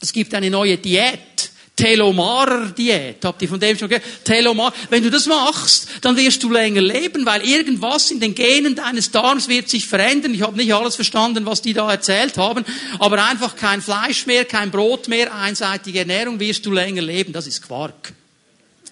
[0.00, 1.49] es gibt eine neue Diät.
[1.80, 3.24] Telomar-Diät.
[3.24, 4.04] Habt ihr von dem schon gehört?
[4.22, 4.72] Telomar.
[4.90, 9.10] Wenn du das machst, dann wirst du länger leben, weil irgendwas in den Genen deines
[9.10, 10.34] Darms wird sich verändern.
[10.34, 12.64] Ich habe nicht alles verstanden, was die da erzählt haben,
[12.98, 17.32] aber einfach kein Fleisch mehr, kein Brot mehr, einseitige Ernährung, wirst du länger leben.
[17.32, 18.12] Das ist Quark.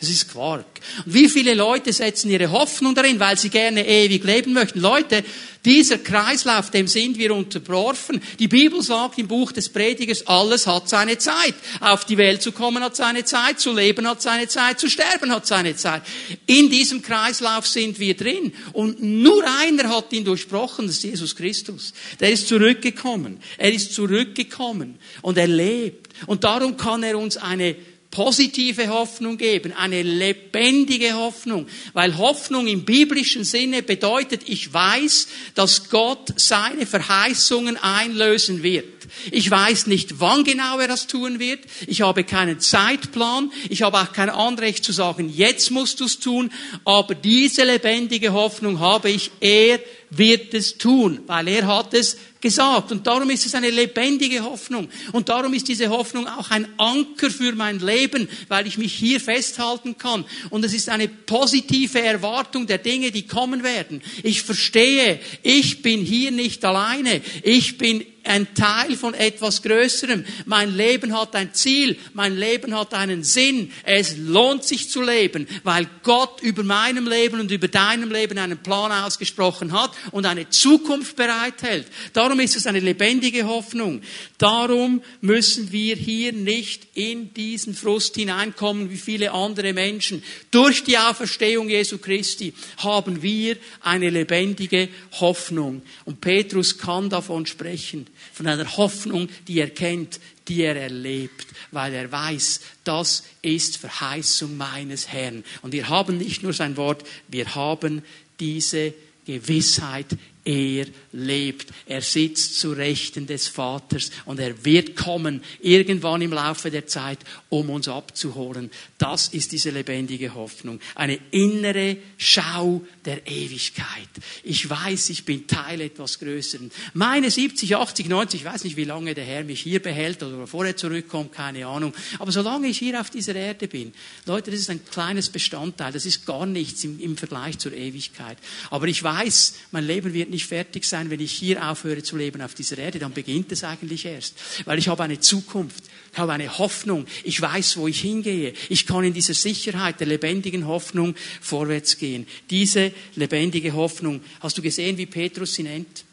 [0.01, 0.67] Das ist Quark.
[1.05, 4.79] Und wie viele Leute setzen ihre Hoffnung darin, weil sie gerne ewig leben möchten?
[4.79, 5.25] Leute,
[5.65, 8.23] dieser Kreislauf, dem sind wir unterworfen.
[8.39, 11.55] Die Bibel sagt im Buch des Predigers, alles hat seine Zeit.
[11.81, 15.33] Auf die Welt zu kommen hat seine Zeit, zu leben hat seine Zeit, zu sterben
[15.33, 16.03] hat seine Zeit.
[16.47, 18.53] In diesem Kreislauf sind wir drin.
[18.73, 21.93] Und nur einer hat ihn durchbrochen, das ist Jesus Christus.
[22.21, 23.41] Der ist zurückgekommen.
[23.57, 26.15] Er ist zurückgekommen und er lebt.
[26.27, 27.75] Und darum kann er uns eine
[28.11, 35.91] positive Hoffnung geben, eine lebendige Hoffnung, weil Hoffnung im biblischen Sinne bedeutet, ich weiß, dass
[35.91, 38.99] Gott seine Verheißungen einlösen wird.
[39.31, 41.61] Ich weiß nicht, wann genau er das tun wird.
[41.87, 43.51] Ich habe keinen Zeitplan.
[43.69, 46.51] Ich habe auch kein Anrecht zu sagen, jetzt musst du es tun.
[46.85, 49.31] Aber diese lebendige Hoffnung habe ich.
[49.41, 52.93] Er wird es tun, weil er hat es gesagt.
[52.93, 54.89] Und darum ist es eine lebendige Hoffnung.
[55.13, 59.21] Und darum ist diese Hoffnung auch ein Anker für mein Leben, weil ich mich hier
[59.21, 60.25] festhalten kann.
[60.51, 64.03] Und es ist eine positive Erwartung der Dinge, die kommen werden.
[64.23, 67.21] Ich verstehe, ich bin hier nicht alleine.
[67.43, 70.25] Ich bin ein Teil von etwas Größerem.
[70.47, 73.73] Mein Leben hat ein Ziel, mein Leben hat einen Sinn.
[73.85, 78.59] Es lohnt sich zu leben, weil Gott über meinem Leben und über deinem Leben einen
[78.59, 81.87] Plan ausgesprochen hat und eine Zukunft bereithält.
[82.13, 84.03] Darum ist es eine lebendige Hoffnung.
[84.39, 90.23] Darum müssen wir hier nicht in diesen Frust hineinkommen wie viele andere Menschen.
[90.51, 94.89] Durch die Auferstehung Jesu Christi haben wir eine lebendige
[95.21, 95.83] Hoffnung.
[96.05, 101.93] Und Petrus kann davon sprechen, von einer Hoffnung, die er kennt, die er erlebt, weil
[101.93, 105.45] er weiß, das ist Verheißung meines Herrn.
[105.63, 108.03] Und wir haben nicht nur sein Wort, wir haben
[108.41, 108.95] diese
[109.27, 110.07] Gewissheit,
[110.45, 111.69] er lebt.
[111.87, 117.19] Er sitzt zu Rechten des Vaters und er wird kommen irgendwann im Laufe der Zeit,
[117.49, 118.71] um uns abzuholen.
[118.99, 120.81] Das ist diese lebendige Hoffnung.
[120.95, 124.09] Eine innere Schau der Ewigkeit.
[124.43, 126.71] Ich weiß, ich bin Teil etwas Größeren.
[126.95, 130.47] Meine 70, 80, 90, ich weiß nicht, wie lange der Herr mich hier behält oder
[130.47, 131.93] vorher zurückkommt, keine Ahnung.
[132.19, 133.93] Aber solange ich hier auf dieser Erde bin,
[134.27, 135.93] Leute, das ist ein kleines Bestandteil.
[135.93, 138.39] Das ist gar nichts im, im Vergleich zur Ewigkeit.
[138.71, 142.41] Aber ich weiß, mein Leben wird nicht fertig sein, wenn ich hier aufhöre zu leben
[142.43, 142.99] auf dieser Erde.
[142.99, 144.35] Dann beginnt es eigentlich erst.
[144.65, 145.85] Weil ich habe eine Zukunft.
[146.13, 147.07] Ich habe eine Hoffnung.
[147.25, 148.55] Ich weiß, wo ich hingehe.
[148.69, 152.27] Ich kann in dieser Sicherheit der lebendigen Hoffnung vorwärts gehen.
[152.51, 154.23] Diese lebendige Hoffnung.
[154.41, 156.05] Hast du gesehen, wie Petrus sie nennt?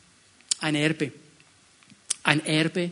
[0.60, 1.12] Ein Erbe.
[2.23, 2.91] Ein Erbe,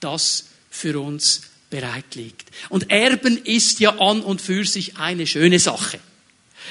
[0.00, 2.50] das für uns bereit liegt.
[2.68, 5.98] Und Erben ist ja an und für sich eine schöne Sache.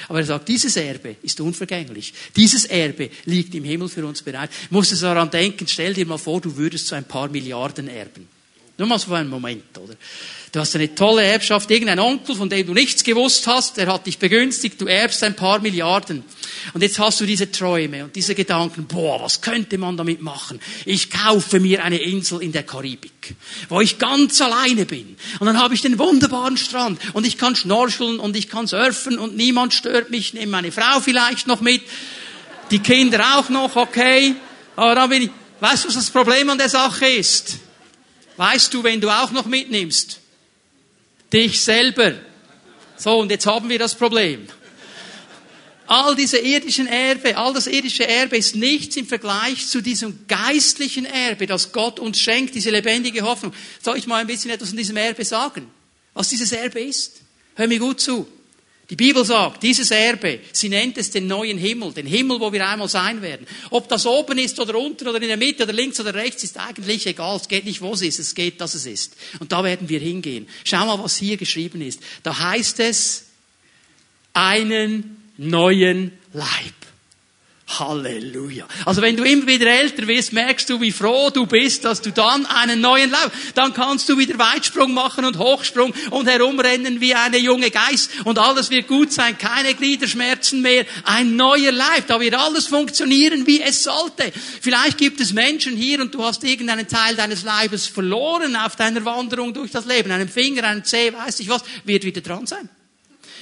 [0.06, 2.14] Aber er sagt, dieses Erbe ist unvergänglich.
[2.36, 4.50] Dieses Erbe liegt im Himmel für uns bereit.
[4.68, 7.88] Du musst es daran denken, stell dir mal vor, du würdest so ein paar Milliarden
[7.88, 8.28] erben.
[8.78, 9.94] Nur mal so einen Moment, oder?
[10.52, 14.06] Du hast eine tolle Erbschaft, irgendein Onkel, von dem du nichts gewusst hast, der hat
[14.06, 16.22] dich begünstigt, du erbst ein paar Milliarden.
[16.72, 20.60] Und jetzt hast du diese Träume und diese Gedanken, boah, was könnte man damit machen?
[20.86, 23.34] Ich kaufe mir eine Insel in der Karibik,
[23.68, 25.16] wo ich ganz alleine bin.
[25.40, 29.18] Und dann habe ich den wunderbaren Strand und ich kann schnorcheln und ich kann surfen
[29.18, 31.82] und niemand stört mich, nehme meine Frau vielleicht noch mit,
[32.70, 34.36] die Kinder auch noch, okay.
[34.76, 37.58] Aber dann bin ich, weißt du, was das Problem an der Sache ist?
[38.38, 40.20] Weißt du, wenn du auch noch mitnimmst?
[41.32, 42.14] dich selber.
[42.96, 44.46] So, und jetzt haben wir das Problem.
[45.86, 51.06] All diese irdischen Erbe, all das irdische Erbe ist nichts im Vergleich zu diesem geistlichen
[51.06, 53.54] Erbe, das Gott uns schenkt, diese lebendige Hoffnung.
[53.82, 55.70] Soll ich mal ein bisschen etwas von diesem Erbe sagen?
[56.12, 57.22] Was dieses Erbe ist?
[57.54, 58.26] Hör mir gut zu.
[58.90, 62.66] Die Bibel sagt, dieses Erbe, sie nennt es den neuen Himmel, den Himmel, wo wir
[62.66, 63.46] einmal sein werden.
[63.68, 66.56] Ob das oben ist oder unten oder in der Mitte oder links oder rechts, ist
[66.56, 67.36] eigentlich egal.
[67.36, 69.14] Es geht nicht, wo es ist, es geht, dass es ist.
[69.40, 70.48] Und da werden wir hingehen.
[70.64, 72.00] Schau mal, was hier geschrieben ist.
[72.22, 73.26] Da heißt es,
[74.32, 76.77] einen neuen Leib.
[77.68, 78.66] Halleluja.
[78.86, 82.10] Also wenn du immer wieder älter wirst, merkst du, wie froh du bist, dass du
[82.10, 87.14] dann einen neuen Lauf, dann kannst du wieder Weitsprung machen und Hochsprung und herumrennen wie
[87.14, 92.18] eine junge Geist und alles wird gut sein, keine Gliederschmerzen mehr, ein neuer Leib, da
[92.20, 94.32] wird alles funktionieren, wie es sollte.
[94.60, 99.04] Vielleicht gibt es Menschen hier und du hast irgendeinen Teil deines Leibes verloren auf deiner
[99.04, 102.68] Wanderung durch das Leben, einen Finger, einen Zeh, weiß ich was, wird wieder dran sein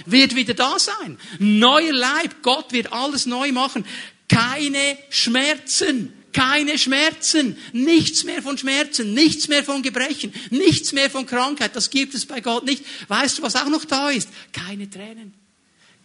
[0.04, 1.18] wird wieder da sein.
[1.38, 2.42] Neuer Leib.
[2.42, 3.86] Gott wird alles neu machen.
[4.28, 6.12] Keine Schmerzen.
[6.32, 7.56] Keine Schmerzen.
[7.72, 9.14] Nichts mehr von Schmerzen.
[9.14, 10.34] Nichts mehr von Gebrechen.
[10.50, 11.74] Nichts mehr von Krankheit.
[11.74, 12.84] Das gibt es bei Gott nicht.
[13.08, 14.28] Weißt du, was auch noch da ist?
[14.52, 15.45] Keine Tränen.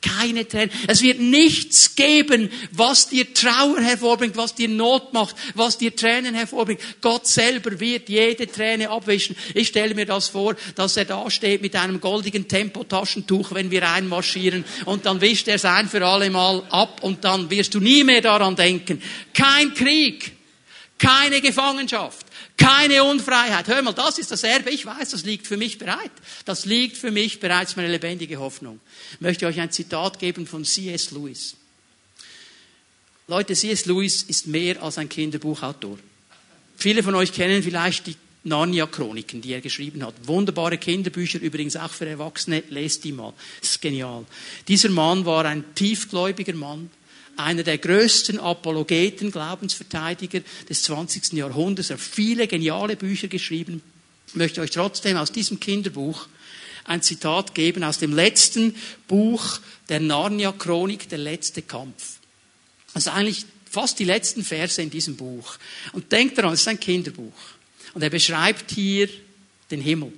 [0.01, 0.71] Keine Tränen.
[0.87, 6.33] Es wird nichts geben, was dir Trauer hervorbringt, was dir Not macht, was dir Tränen
[6.33, 6.81] hervorbringt.
[7.01, 9.35] Gott selber wird jede Träne abwischen.
[9.53, 13.87] Ich stelle mir das vor, dass er da steht mit einem goldigen Tempotaschentuch, wenn wir
[13.87, 17.79] einmarschieren, und dann wischt er es ein für alle Mal ab, und dann wirst du
[17.79, 19.03] nie mehr daran denken.
[19.35, 20.31] Kein Krieg,
[20.97, 22.25] keine Gefangenschaft,
[22.61, 23.67] keine Unfreiheit.
[23.67, 24.69] Hör mal, das ist das Erbe.
[24.69, 26.11] Ich weiß, das liegt für mich bereit.
[26.45, 28.79] Das liegt für mich bereits meine lebendige Hoffnung.
[29.13, 31.11] Ich möchte euch ein Zitat geben von C.S.
[31.11, 31.55] Lewis.
[33.27, 33.85] Leute, C.S.
[33.85, 35.97] Lewis ist mehr als ein Kinderbuchautor.
[36.77, 40.15] Viele von euch kennen vielleicht die Narnia-Chroniken, die er geschrieben hat.
[40.23, 42.63] Wunderbare Kinderbücher, übrigens auch für Erwachsene.
[42.69, 43.33] Lest die mal.
[43.59, 44.25] Das ist genial.
[44.67, 46.89] Dieser Mann war ein tiefgläubiger Mann
[47.37, 51.33] einer der größten Apologeten, Glaubensverteidiger des 20.
[51.33, 51.89] Jahrhunderts.
[51.89, 53.81] Er hat viele geniale Bücher geschrieben.
[54.27, 56.27] Ich möchte euch trotzdem aus diesem Kinderbuch
[56.85, 58.75] ein Zitat geben aus dem letzten
[59.07, 62.19] Buch der Narnia-Chronik, der letzte Kampf.
[62.93, 65.57] Also eigentlich fast die letzten Verse in diesem Buch.
[65.93, 67.33] Und denkt daran, es ist ein Kinderbuch.
[67.93, 69.09] Und er beschreibt hier
[69.69, 70.11] den Himmel.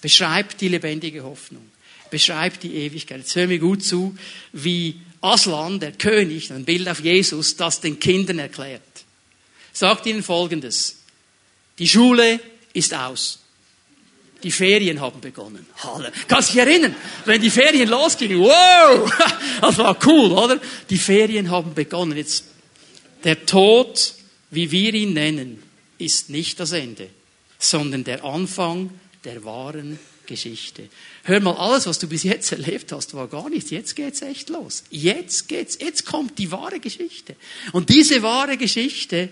[0.00, 1.70] Beschreibt die lebendige Hoffnung.
[2.10, 3.18] Beschreibt die Ewigkeit.
[3.18, 4.16] Jetzt hören wir gut zu,
[4.52, 8.82] wie Aslan, der König, ein Bild auf Jesus, das den Kindern erklärt.
[9.72, 10.96] Sagt ihnen Folgendes.
[11.78, 12.40] Die Schule
[12.72, 13.40] ist aus.
[14.42, 15.66] Die Ferien haben begonnen.
[15.82, 16.12] Halle.
[16.28, 18.40] Kannst dich erinnern, wenn die Ferien losgingen?
[18.40, 19.10] Wow!
[19.60, 20.60] Das war cool, oder?
[20.90, 22.16] Die Ferien haben begonnen.
[22.16, 22.44] Jetzt,
[23.24, 24.14] der Tod,
[24.50, 25.62] wie wir ihn nennen,
[25.98, 27.08] ist nicht das Ende,
[27.58, 28.90] sondern der Anfang
[29.24, 30.88] der wahren Geschichte.
[31.24, 33.70] Hör mal, alles, was du bis jetzt erlebt hast, war gar nichts.
[33.70, 34.84] Jetzt geht's echt los.
[34.90, 37.36] Jetzt geht's, jetzt kommt die wahre Geschichte.
[37.72, 39.30] Und diese wahre Geschichte,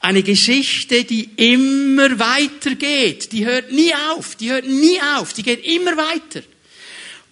[0.00, 5.64] eine Geschichte, die immer weitergeht, die hört nie auf, die hört nie auf, die geht
[5.64, 6.42] immer weiter.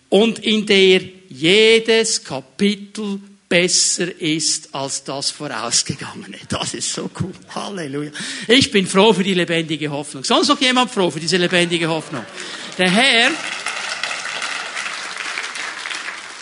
[0.08, 6.38] Und in der jedes Kapitel besser ist als das vorausgegangene.
[6.48, 7.32] Das ist so cool.
[7.54, 8.10] Halleluja.
[8.48, 10.24] Ich bin froh für die lebendige Hoffnung.
[10.24, 12.24] Sonst noch jemand froh für diese lebendige Hoffnung?
[12.76, 13.30] Der Herr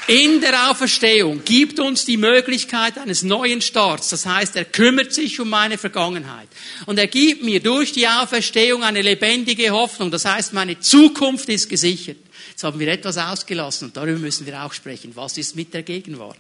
[0.07, 4.09] in der Auferstehung gibt uns die Möglichkeit eines neuen Starts.
[4.09, 6.49] Das heißt, er kümmert sich um meine Vergangenheit.
[6.87, 10.11] Und er gibt mir durch die Auferstehung eine lebendige Hoffnung.
[10.11, 12.17] Das heißt, meine Zukunft ist gesichert.
[12.51, 15.13] Jetzt haben wir etwas ausgelassen und darüber müssen wir auch sprechen.
[15.15, 16.39] Was ist mit der Gegenwart?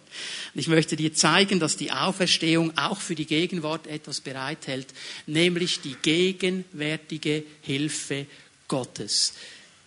[0.55, 4.89] Und ich möchte dir zeigen, dass die Auferstehung auch für die Gegenwart etwas bereithält,
[5.27, 8.27] nämlich die gegenwärtige Hilfe
[8.69, 9.35] Gottes.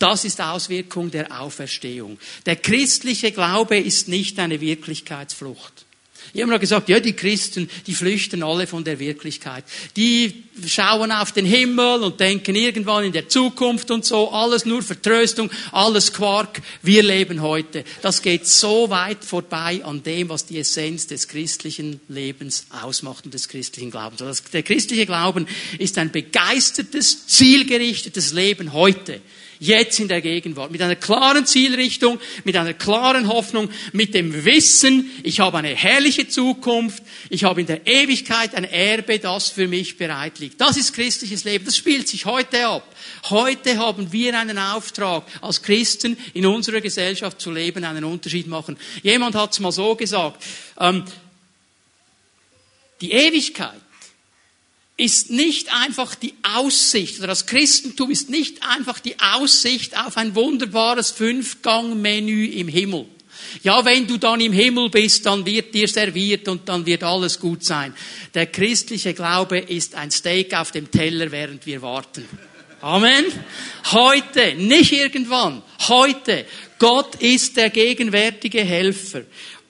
[0.06, 2.20] Das ist Auswirkung der Auferstehung.
[2.46, 5.84] Der christliche Glaube ist nicht eine Wirklichkeitsflucht.
[6.32, 9.63] Ich habe mal gesagt, ja, die Christen, die flüchten alle von der Wirklichkeit.
[9.96, 14.84] Die schauen auf den Himmel und denken irgendwann in der Zukunft und so, alles nur
[14.84, 16.62] Vertröstung, alles Quark.
[16.84, 17.84] Wir leben heute.
[18.04, 23.34] Das geht so weit vorbei an dem, was die Essenz des christlichen Lebens ausmacht und
[23.34, 24.22] des christlichen Glaubens.
[24.22, 25.48] Also der christliche Glauben
[25.80, 29.20] ist ein begeistertes, zielgerichtetes Leben heute
[29.60, 35.10] jetzt in der Gegenwart, mit einer klaren Zielrichtung, mit einer klaren Hoffnung, mit dem Wissen,
[35.24, 39.98] ich habe eine herrliche Zukunft, ich habe in der Ewigkeit ein Erbe, das für mich
[39.98, 40.60] bereit liegt.
[40.62, 42.88] Das ist christliches Leben, das spielt sich heute ab.
[43.30, 48.78] Heute haben wir einen Auftrag, als Christen in unserer Gesellschaft zu leben, einen Unterschied machen.
[49.04, 50.44] Jemand hat es mal so gesagt,
[50.80, 51.04] ähm,
[53.02, 53.82] die Ewigkeit
[54.97, 60.36] ist nicht einfach die Aussicht, oder das Christentum ist nicht einfach die Aussicht auf ein
[60.36, 63.05] wunderbares Fünfgang-Menü im Himmel.
[63.63, 67.39] Ja, wenn du dann im Himmel bist, dann wird dir serviert und dann wird alles
[67.39, 67.93] gut sein.
[68.34, 72.27] Der christliche Glaube ist ein Steak auf dem Teller, während wir warten.
[72.81, 73.25] Amen.
[73.91, 76.45] Heute, nicht irgendwann, heute.
[76.77, 79.23] Gott ist der gegenwärtige Helfer.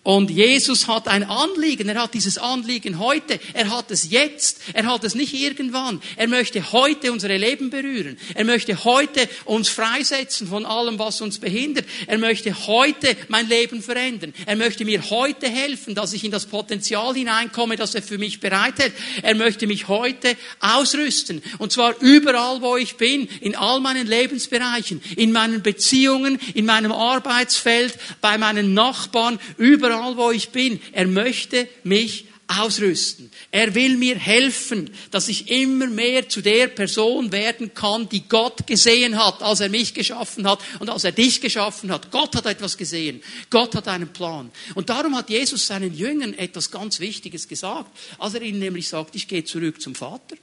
[0.05, 1.89] Und Jesus hat ein Anliegen.
[1.89, 3.39] Er hat dieses Anliegen heute.
[3.53, 4.59] Er hat es jetzt.
[4.73, 5.99] Er hat es nicht irgendwann.
[6.15, 8.15] Er möchte heute unsere Leben berühren.
[8.35, 11.87] Er möchte heute uns freisetzen von allem, was uns behindert.
[12.05, 14.35] Er möchte heute mein Leben verändern.
[14.45, 18.39] Er möchte mir heute helfen, dass ich in das Potenzial hineinkomme, das er für mich
[18.39, 18.93] bereithält.
[19.23, 21.41] Er möchte mich heute ausrüsten.
[21.57, 23.27] Und zwar überall, wo ich bin.
[23.41, 25.01] In all meinen Lebensbereichen.
[25.15, 30.79] In meinen Beziehungen, in meinem Arbeitsfeld, bei meinen Nachbarn, überall überall wo ich bin.
[30.91, 33.31] Er möchte mich ausrüsten.
[33.49, 38.67] Er will mir helfen, dass ich immer mehr zu der Person werden kann, die Gott
[38.67, 42.11] gesehen hat, als er mich geschaffen hat und als er dich geschaffen hat.
[42.11, 43.21] Gott hat etwas gesehen.
[43.49, 44.51] Gott hat einen Plan.
[44.75, 49.15] Und darum hat Jesus seinen Jüngern etwas ganz Wichtiges gesagt, als er ihnen nämlich sagt,
[49.15, 50.35] ich gehe zurück zum Vater.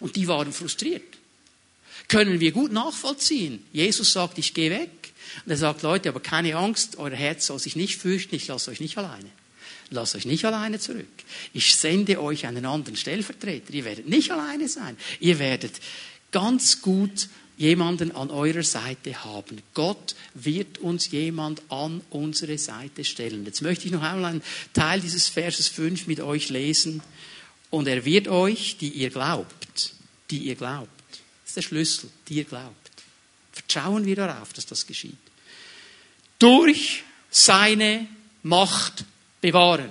[0.00, 1.02] Und die waren frustriert.
[2.08, 3.64] Können wir gut nachvollziehen.
[3.72, 4.90] Jesus sagt, ich gehe weg.
[5.44, 8.70] Und er sagt, Leute, aber keine Angst, euer Herz soll sich nicht fürchten, ich lasse
[8.70, 9.30] euch nicht alleine.
[9.90, 11.06] Lasst euch nicht alleine zurück.
[11.52, 13.72] Ich sende euch einen anderen Stellvertreter.
[13.72, 14.96] Ihr werdet nicht alleine sein.
[15.20, 15.80] Ihr werdet
[16.32, 19.62] ganz gut jemanden an eurer Seite haben.
[19.74, 23.44] Gott wird uns jemand an unsere Seite stellen.
[23.46, 27.00] Jetzt möchte ich noch einmal einen Teil dieses Verses 5 mit euch lesen.
[27.70, 29.94] Und er wird euch, die ihr glaubt,
[30.30, 30.90] die ihr glaubt.
[31.10, 32.85] Das ist der Schlüssel, die ihr glaubt.
[33.68, 35.16] Vertrauen wir darauf, dass das geschieht
[36.38, 38.06] durch seine
[38.42, 39.04] Macht
[39.40, 39.90] bewahren.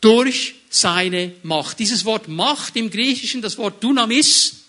[0.00, 1.78] Durch seine Macht.
[1.78, 4.59] Dieses Wort Macht im Griechischen, das Wort Dynamis,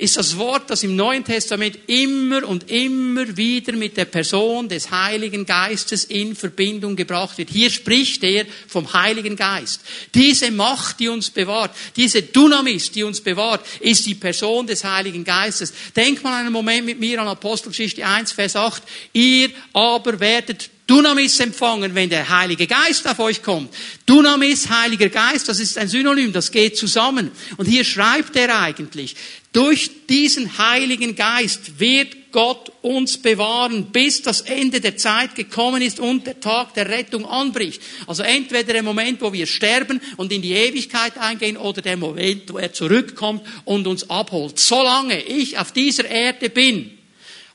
[0.00, 4.90] ist das Wort, das im Neuen Testament immer und immer wieder mit der Person des
[4.90, 7.50] Heiligen Geistes in Verbindung gebracht wird.
[7.50, 9.82] Hier spricht er vom Heiligen Geist.
[10.14, 15.22] Diese Macht, die uns bewahrt, diese Dynamis, die uns bewahrt, ist die Person des Heiligen
[15.22, 15.74] Geistes.
[15.94, 18.82] Denk mal einen Moment mit mir an Apostelgeschichte 1, Vers 8.
[19.12, 23.72] Ihr aber werdet Dunamis empfangen, wenn der Heilige Geist auf euch kommt.
[24.06, 27.30] Dunamis, Heiliger Geist, das ist ein Synonym, das geht zusammen.
[27.58, 29.14] Und hier schreibt er eigentlich,
[29.52, 36.00] durch diesen Heiligen Geist wird Gott uns bewahren, bis das Ende der Zeit gekommen ist
[36.00, 37.80] und der Tag der Rettung anbricht.
[38.08, 42.52] Also entweder der Moment, wo wir sterben und in die Ewigkeit eingehen, oder der Moment,
[42.52, 44.58] wo er zurückkommt und uns abholt.
[44.58, 46.98] Solange ich auf dieser Erde bin,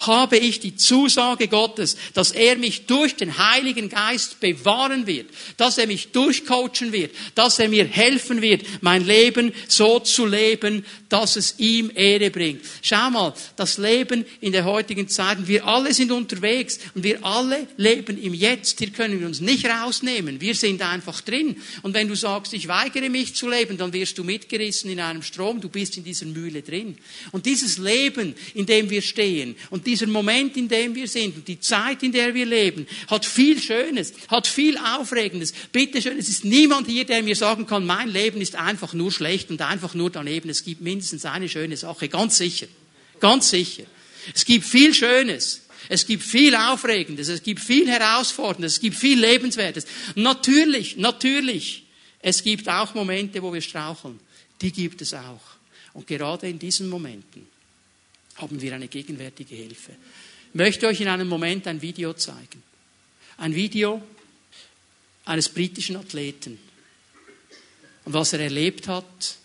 [0.02, 5.78] habe ich die Zusage Gottes, dass er mich durch den Heiligen Geist bewahren wird, dass
[5.78, 11.36] er mich durchcoachen wird, dass er mir helfen wird, mein Leben so zu leben, dass
[11.36, 12.62] es ihm Ehre bringt.
[12.82, 17.68] Schau mal, das Leben in der heutigen Zeit, wir alle sind unterwegs und wir alle
[17.78, 18.80] leben im Jetzt.
[18.80, 20.42] Hier können wir uns nicht rausnehmen.
[20.42, 21.56] Wir sind einfach drin.
[21.84, 25.22] Und wenn du sagst, ich weigere mich zu leben, dann wirst du mitgerissen in einem
[25.22, 25.62] Strom.
[25.62, 26.98] Du bist in dieser Mühle drin.
[27.32, 31.48] Und dieses Leben, in dem wir stehen und dieser Moment, in dem wir sind und
[31.48, 35.54] die Zeit, in der wir leben, hat viel Schönes, hat viel Aufregendes.
[35.72, 39.12] Bitte schön, es ist niemand hier, der mir sagen kann, mein Leben ist einfach nur
[39.12, 40.50] schlecht und einfach nur daneben.
[40.50, 42.68] Es gibt mindestens eine schöne Sache, ganz sicher.
[43.20, 43.84] Ganz sicher.
[44.34, 45.62] Es gibt viel Schönes.
[45.88, 49.86] Es gibt viel Aufregendes, es gibt viel Herausforderndes, es gibt viel Lebenswertes.
[50.16, 51.84] Natürlich, natürlich.
[52.20, 54.20] Es gibt auch Momente, wo wir straucheln.
[54.62, 55.42] Die gibt es auch.
[55.94, 57.48] Und gerade in diesen Momenten
[58.36, 59.92] haben wir eine gegenwärtige Hilfe.
[60.50, 62.64] Ich möchte euch in einem Moment ein Video zeigen.
[63.38, 64.02] Ein Video
[65.26, 66.60] eines britischen Athleten.
[68.06, 69.38] Und was er erlebt hat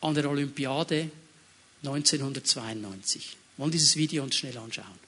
[0.00, 1.10] an der Olympiade
[1.82, 3.36] 1992.
[3.56, 4.99] Wir wollen dieses Video uns schnell anschauen.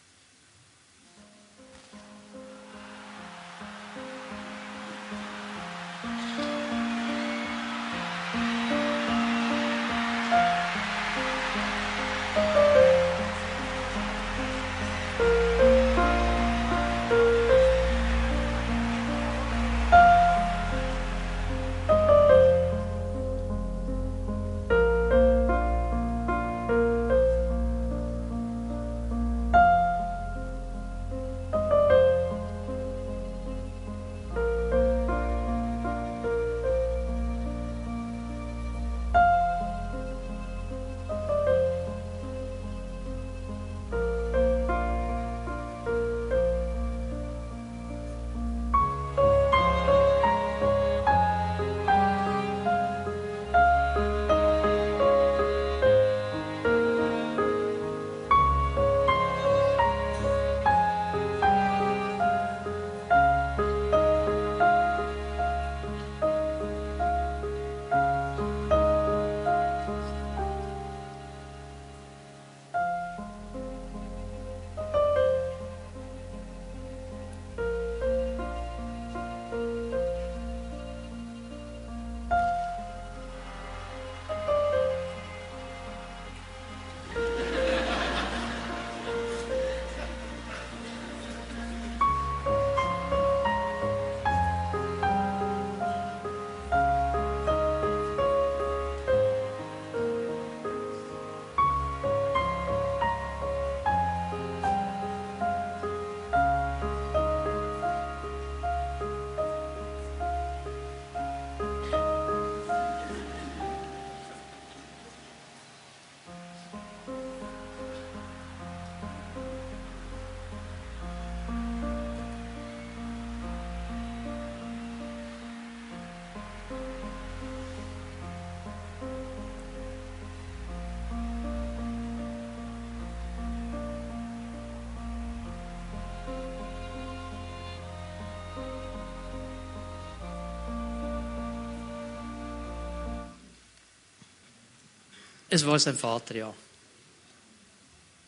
[145.54, 146.54] Es war sein Vater, ja,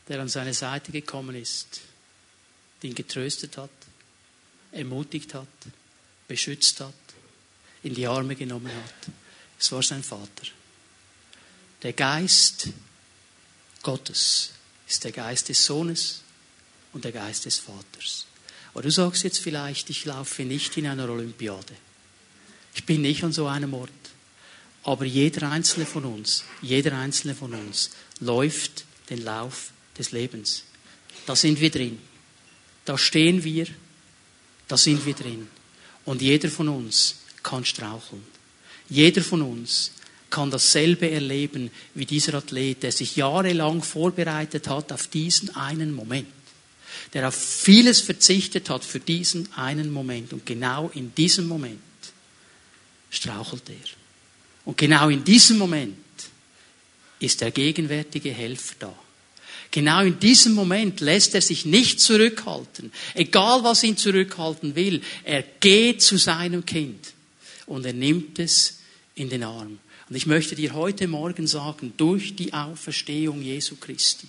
[0.09, 1.81] der an seine Seite gekommen ist,
[2.83, 3.70] ihn getröstet hat,
[4.72, 5.49] ermutigt hat,
[6.29, 6.93] beschützt hat,
[7.83, 9.11] in die Arme genommen hat.
[9.59, 10.49] Es war sein Vater.
[11.83, 12.68] Der Geist
[13.83, 14.51] Gottes
[14.87, 16.20] ist der Geist des Sohnes
[16.93, 18.27] und der Geist des Vaters.
[18.75, 21.75] Aber du sagst jetzt vielleicht, ich laufe nicht in einer Olympiade.
[22.75, 23.91] Ich bin nicht an so einem Ort.
[24.85, 30.64] Aber jeder einzelne von uns, jeder einzelne von uns läuft den Lauf des Lebens.
[31.26, 31.99] Da sind wir drin.
[32.85, 33.66] Da stehen wir.
[34.68, 35.49] Da sind wir drin.
[36.05, 38.22] Und jeder von uns kann straucheln.
[38.89, 39.93] Jeder von uns
[40.28, 46.28] kann dasselbe erleben wie dieser Athlet, der sich jahrelang vorbereitet hat auf diesen einen Moment.
[47.12, 50.32] Der auf vieles verzichtet hat für diesen einen Moment.
[50.32, 51.80] Und genau in diesem Moment
[53.11, 54.04] strauchelt er.
[54.65, 55.97] Und genau in diesem Moment
[57.21, 58.99] ist der gegenwärtige Helfer da.
[59.71, 62.93] Genau in diesem Moment lässt er sich nicht zurückhalten.
[63.15, 67.12] Egal was ihn zurückhalten will, er geht zu seinem Kind
[67.67, 68.79] und er nimmt es
[69.17, 69.79] in den Arm.
[70.09, 74.29] Und ich möchte dir heute Morgen sagen, durch die Auferstehung Jesu Christi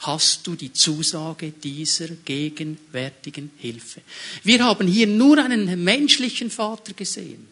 [0.00, 4.00] hast du die Zusage dieser gegenwärtigen Hilfe.
[4.42, 7.46] Wir haben hier nur einen menschlichen Vater gesehen.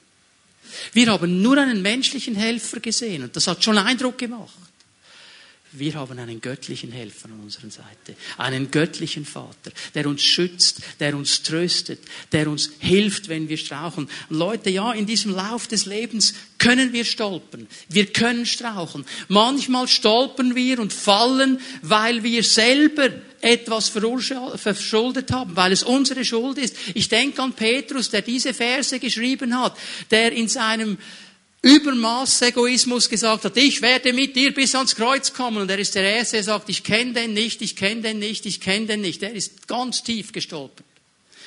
[0.93, 4.68] Wir haben nur einen menschlichen Helfer gesehen und das hat schon Eindruck gemacht.
[5.79, 11.17] Wir haben einen göttlichen Helfer an unserer Seite, einen göttlichen Vater, der uns schützt, der
[11.17, 12.01] uns tröstet,
[12.33, 14.09] der uns hilft, wenn wir strauchen.
[14.29, 19.05] Und Leute, ja, in diesem Lauf des Lebens können wir stolpern, wir können strauchen.
[19.29, 23.11] Manchmal stolpern wir und fallen, weil wir selber
[23.41, 26.77] etwas verschuldet haben, weil es unsere Schuld ist.
[26.95, 29.77] Ich denke an Petrus, der diese Verse geschrieben hat,
[30.11, 30.99] der in seinem
[31.61, 35.59] Übermaß Egoismus gesagt hat, ich werde mit dir bis ans Kreuz kommen.
[35.59, 38.47] Und er ist der Erste, der sagt, ich kenne den nicht, ich kenne den nicht,
[38.47, 39.23] ich kenne den nicht.
[39.23, 40.87] Er ist ganz tief gestolpert.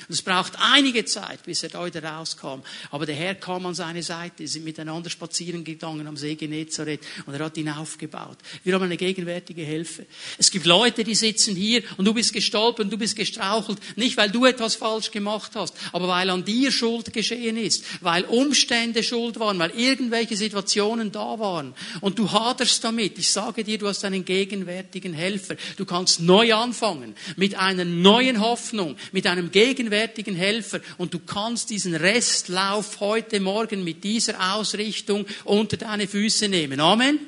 [0.07, 2.61] Und es braucht einige Zeit, bis er da wieder rauskam.
[2.89, 7.33] Aber der Herr kam an seine Seite, sind miteinander spazieren gegangen am See Genezareth und
[7.33, 8.37] er hat ihn aufgebaut.
[8.63, 10.05] Wir haben eine gegenwärtige Hilfe.
[10.37, 14.29] Es gibt Leute, die sitzen hier und du bist gestolpert, du bist gestrauchelt, nicht weil
[14.29, 19.39] du etwas falsch gemacht hast, aber weil an dir Schuld geschehen ist, weil Umstände schuld
[19.39, 23.17] waren, weil irgendwelche Situationen da waren und du haderst damit.
[23.17, 25.55] Ich sage dir, du hast einen gegenwärtigen Helfer.
[25.77, 31.19] Du kannst neu anfangen mit einer neuen Hoffnung, mit einem gegenwärtigen gegenwärtigen Helfer und du
[31.19, 36.79] kannst diesen Restlauf heute Morgen mit dieser Ausrichtung unter deine Füße nehmen.
[36.79, 37.19] Amen.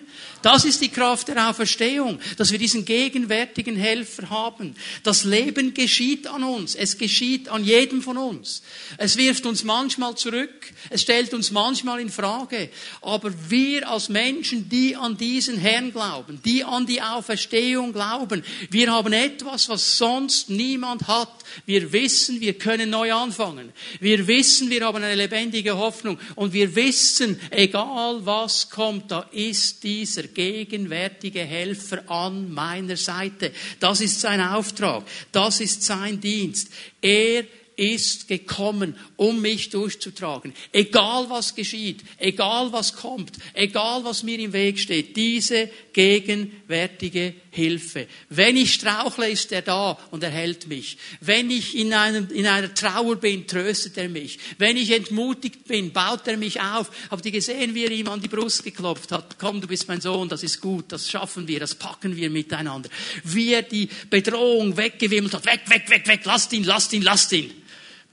[0.44, 4.76] Das ist die Kraft der Auferstehung, dass wir diesen gegenwärtigen Helfer haben.
[5.04, 6.76] Das Leben geschieht an uns.
[6.76, 8.62] Es geschieht an jedem von uns.
[8.98, 10.74] Es wirft uns manchmal zurück.
[10.90, 12.70] Es stellt uns manchmal in Frage.
[13.02, 18.92] Aber wir als Menschen, die an diesen Herrn glauben, die an die Auferstehung glauben, wir
[18.92, 21.34] haben etwas, was sonst niemand hat.
[21.66, 23.72] Wir wissen, wir können neu anfangen.
[24.02, 26.20] Wir wissen, wir haben eine lebendige Hoffnung.
[26.36, 33.52] Und wir wissen, egal was kommt, da ist dieser gegenwärtige Helfer an meiner Seite.
[33.80, 35.06] Das ist sein Auftrag.
[35.32, 36.70] Das ist sein Dienst.
[37.02, 37.46] Er
[37.78, 40.54] ist gekommen, um mich durchzutragen.
[40.74, 48.08] Egal was geschieht, egal was kommt, egal was mir im Weg steht, diese gegenwärtige Hilfe.
[48.30, 50.98] Wenn ich strauchle, ist er da und er hält mich.
[51.22, 54.40] Wenn ich in, einem, in einer Trauer bin, tröstet er mich.
[54.58, 56.90] Wenn ich entmutigt bin, baut er mich auf.
[57.12, 59.38] Habt ihr gesehen, wie er ihm an die Brust geklopft hat?
[59.38, 62.90] Komm, du bist mein Sohn, das ist gut, das schaffen wir, das packen wir miteinander.
[63.24, 65.46] Wie er die Bedrohung weggewimmelt hat.
[65.46, 67.52] Weg, weg, weg, weg, lasst ihn, lasst ihn, lasst ihn.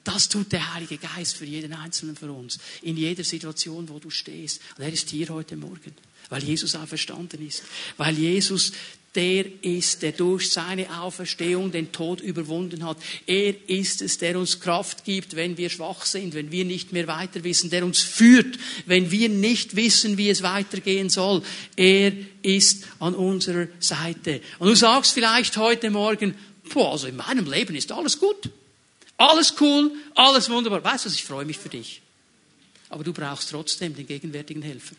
[0.04, 2.58] Das tut der Heilige Geist für jeden Einzelnen von uns.
[2.82, 4.60] In jeder Situation, wo du stehst.
[4.76, 5.94] Und er ist hier heute Morgen.
[6.30, 7.62] Weil Jesus auferstanden ist.
[7.96, 8.72] Weil Jesus
[9.14, 12.96] der ist, der durch seine Auferstehung den Tod überwunden hat.
[13.26, 17.08] Er ist es, der uns Kraft gibt, wenn wir schwach sind, wenn wir nicht mehr
[17.08, 18.56] weiter wissen, der uns führt,
[18.86, 21.42] wenn wir nicht wissen, wie es weitergehen soll.
[21.74, 24.40] Er ist an unserer Seite.
[24.60, 26.36] Und du sagst vielleicht heute Morgen,
[26.72, 28.48] boah, also in meinem Leben ist alles gut.
[29.16, 30.84] Alles cool, alles wunderbar.
[30.84, 32.00] Weißt du, ich freue mich für dich.
[32.88, 34.94] Aber du brauchst trotzdem den gegenwärtigen Helfer.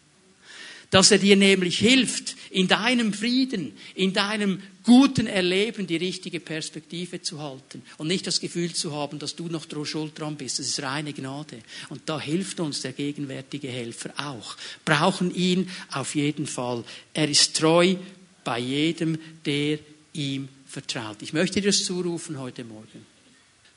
[0.92, 7.22] Dass er dir nämlich hilft, in deinem Frieden, in deinem guten Erleben die richtige Perspektive
[7.22, 10.60] zu halten und nicht das Gefühl zu haben, dass du noch schuld dran bist.
[10.60, 11.60] Das ist reine Gnade.
[11.89, 14.58] Und da hilft uns der gegenwärtige Helfer auch.
[14.86, 16.84] Brauchen ihn auf jeden Fall.
[17.14, 17.96] Er ist treu
[18.44, 19.80] bei jedem, der
[20.14, 21.22] ihm vertraut.
[21.22, 23.06] Ich möchte dir das zurufen heute Morgen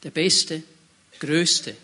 [0.05, 0.63] der beste,
[1.19, 1.75] größte,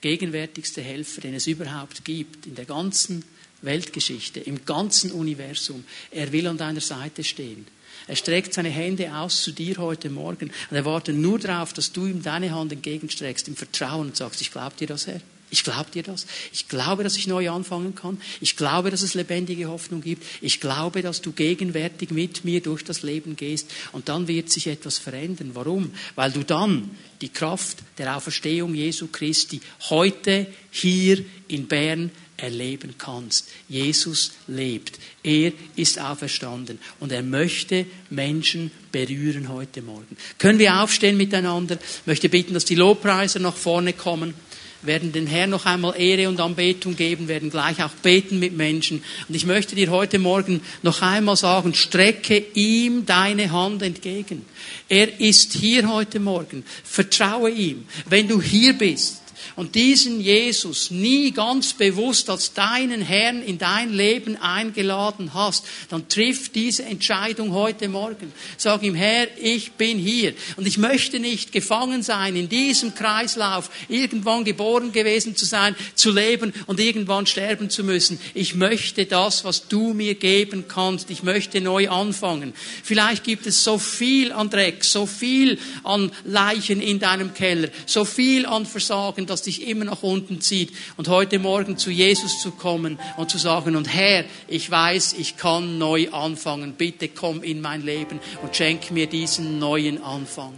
[0.00, 3.24] gegenwärtigste Helfer, den es überhaupt gibt in der ganzen
[3.62, 5.84] Weltgeschichte, im ganzen Universum.
[6.10, 7.66] Er will an deiner Seite stehen.
[8.06, 11.92] Er streckt seine Hände aus zu dir heute Morgen und er wartet nur darauf, dass
[11.92, 15.20] du ihm deine Hand entgegenstreckst im Vertrauen und sagst, ich glaube dir das, Herr.
[15.52, 16.26] Ich glaube dir das.
[16.52, 18.20] Ich glaube, dass ich neu anfangen kann.
[18.40, 20.24] Ich glaube, dass es lebendige Hoffnung gibt.
[20.40, 23.68] Ich glaube, dass du gegenwärtig mit mir durch das Leben gehst.
[23.90, 25.50] Und dann wird sich etwas verändern.
[25.54, 25.90] Warum?
[26.14, 26.90] Weil du dann
[27.20, 32.12] die Kraft der Auferstehung Jesu Christi heute hier in Bern
[32.42, 33.48] erleben kannst.
[33.68, 34.98] Jesus lebt.
[35.22, 40.16] Er ist auferstanden und er möchte Menschen berühren heute Morgen.
[40.38, 41.78] Können wir aufstehen miteinander?
[41.80, 44.34] Ich möchte bitten, dass die Lobpreiser nach vorne kommen
[44.82, 49.02] werden den Herrn noch einmal Ehre und Anbetung geben, werden gleich auch beten mit Menschen.
[49.28, 54.44] Und ich möchte dir heute Morgen noch einmal sagen, strecke ihm deine Hand entgegen.
[54.88, 56.64] Er ist hier heute Morgen.
[56.84, 57.86] Vertraue ihm.
[58.08, 59.20] Wenn du hier bist,
[59.56, 66.08] und diesen Jesus nie ganz bewusst als deinen Herrn in dein Leben eingeladen hast, dann
[66.08, 68.32] triff diese Entscheidung heute Morgen.
[68.56, 73.70] Sag ihm, Herr, ich bin hier und ich möchte nicht gefangen sein in diesem Kreislauf,
[73.88, 78.20] irgendwann geboren gewesen zu sein, zu leben und irgendwann sterben zu müssen.
[78.34, 81.10] Ich möchte das, was du mir geben kannst.
[81.10, 82.52] Ich möchte neu anfangen.
[82.82, 88.04] Vielleicht gibt es so viel an Dreck, so viel an Leichen in deinem Keller, so
[88.04, 90.72] viel an Versagen, das dich immer nach unten zieht.
[90.96, 95.36] Und heute Morgen zu Jesus zu kommen und zu sagen, und Herr, ich weiß, ich
[95.36, 96.74] kann neu anfangen.
[96.74, 100.52] Bitte komm in mein Leben und schenk mir diesen neuen Anfang.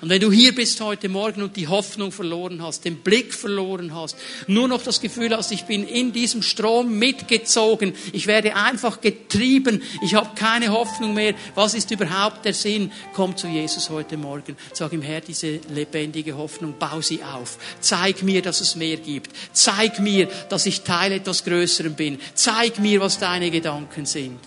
[0.00, 3.94] Und wenn du hier bist heute Morgen und die Hoffnung verloren hast, den Blick verloren
[3.94, 4.16] hast,
[4.46, 9.82] nur noch das Gefühl hast, ich bin in diesem Strom mitgezogen, ich werde einfach getrieben,
[10.02, 12.92] ich habe keine Hoffnung mehr, was ist überhaupt der Sinn?
[13.14, 18.22] Komm zu Jesus heute Morgen, sag ihm Herr, diese lebendige Hoffnung, bau sie auf, zeig
[18.22, 23.00] mir, dass es mehr gibt, zeig mir, dass ich Teil etwas Größerem bin, zeig mir,
[23.00, 24.38] was deine Gedanken sind.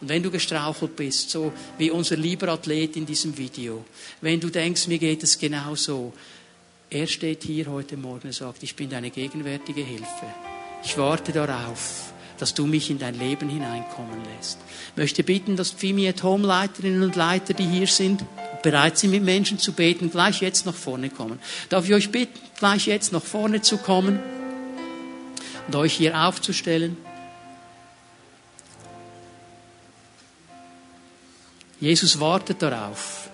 [0.00, 3.84] Und wenn du gestrauchelt bist, so wie unser lieber Athlet in diesem Video,
[4.20, 6.12] wenn du denkst, mir geht es genau so,
[6.90, 10.26] er steht hier heute Morgen und sagt, ich bin deine gegenwärtige Hilfe.
[10.82, 14.58] Ich warte darauf, dass du mich in dein Leben hineinkommen lässt.
[14.92, 18.24] Ich möchte bitten, dass Fimi at Home Leiterinnen und Leiter, die hier sind,
[18.62, 21.40] bereit sind, mit Menschen zu beten, gleich jetzt nach vorne kommen.
[21.68, 24.18] Darf ich euch bitten, gleich jetzt nach vorne zu kommen
[25.66, 26.96] und euch hier aufzustellen?
[31.80, 33.30] Jesus wartet darauf,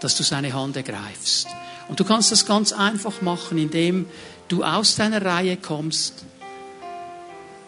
[0.00, 1.48] dass du seine Hand ergreifst.
[1.88, 4.06] Und du kannst das ganz einfach machen, indem
[4.48, 6.24] du aus deiner Reihe kommst,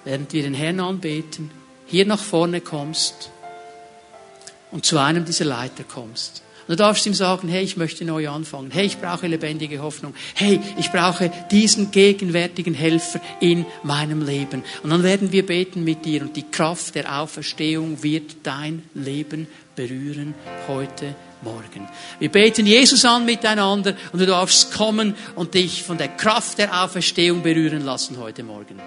[0.04, 1.50] während wir den Herrn anbeten,
[1.86, 3.30] hier nach vorne kommst
[4.70, 6.42] und zu einem dieser Leiter kommst.
[6.70, 8.70] Du darfst ihm sagen, hey, ich möchte neu anfangen.
[8.70, 10.14] Hey, ich brauche lebendige Hoffnung.
[10.36, 14.62] Hey, ich brauche diesen gegenwärtigen Helfer in meinem Leben.
[14.84, 19.48] Und dann werden wir beten mit dir und die Kraft der Auferstehung wird dein Leben
[19.74, 20.32] berühren
[20.68, 21.88] heute Morgen.
[22.20, 26.84] Wir beten Jesus an miteinander und du darfst kommen und dich von der Kraft der
[26.84, 28.80] Auferstehung berühren lassen heute Morgen.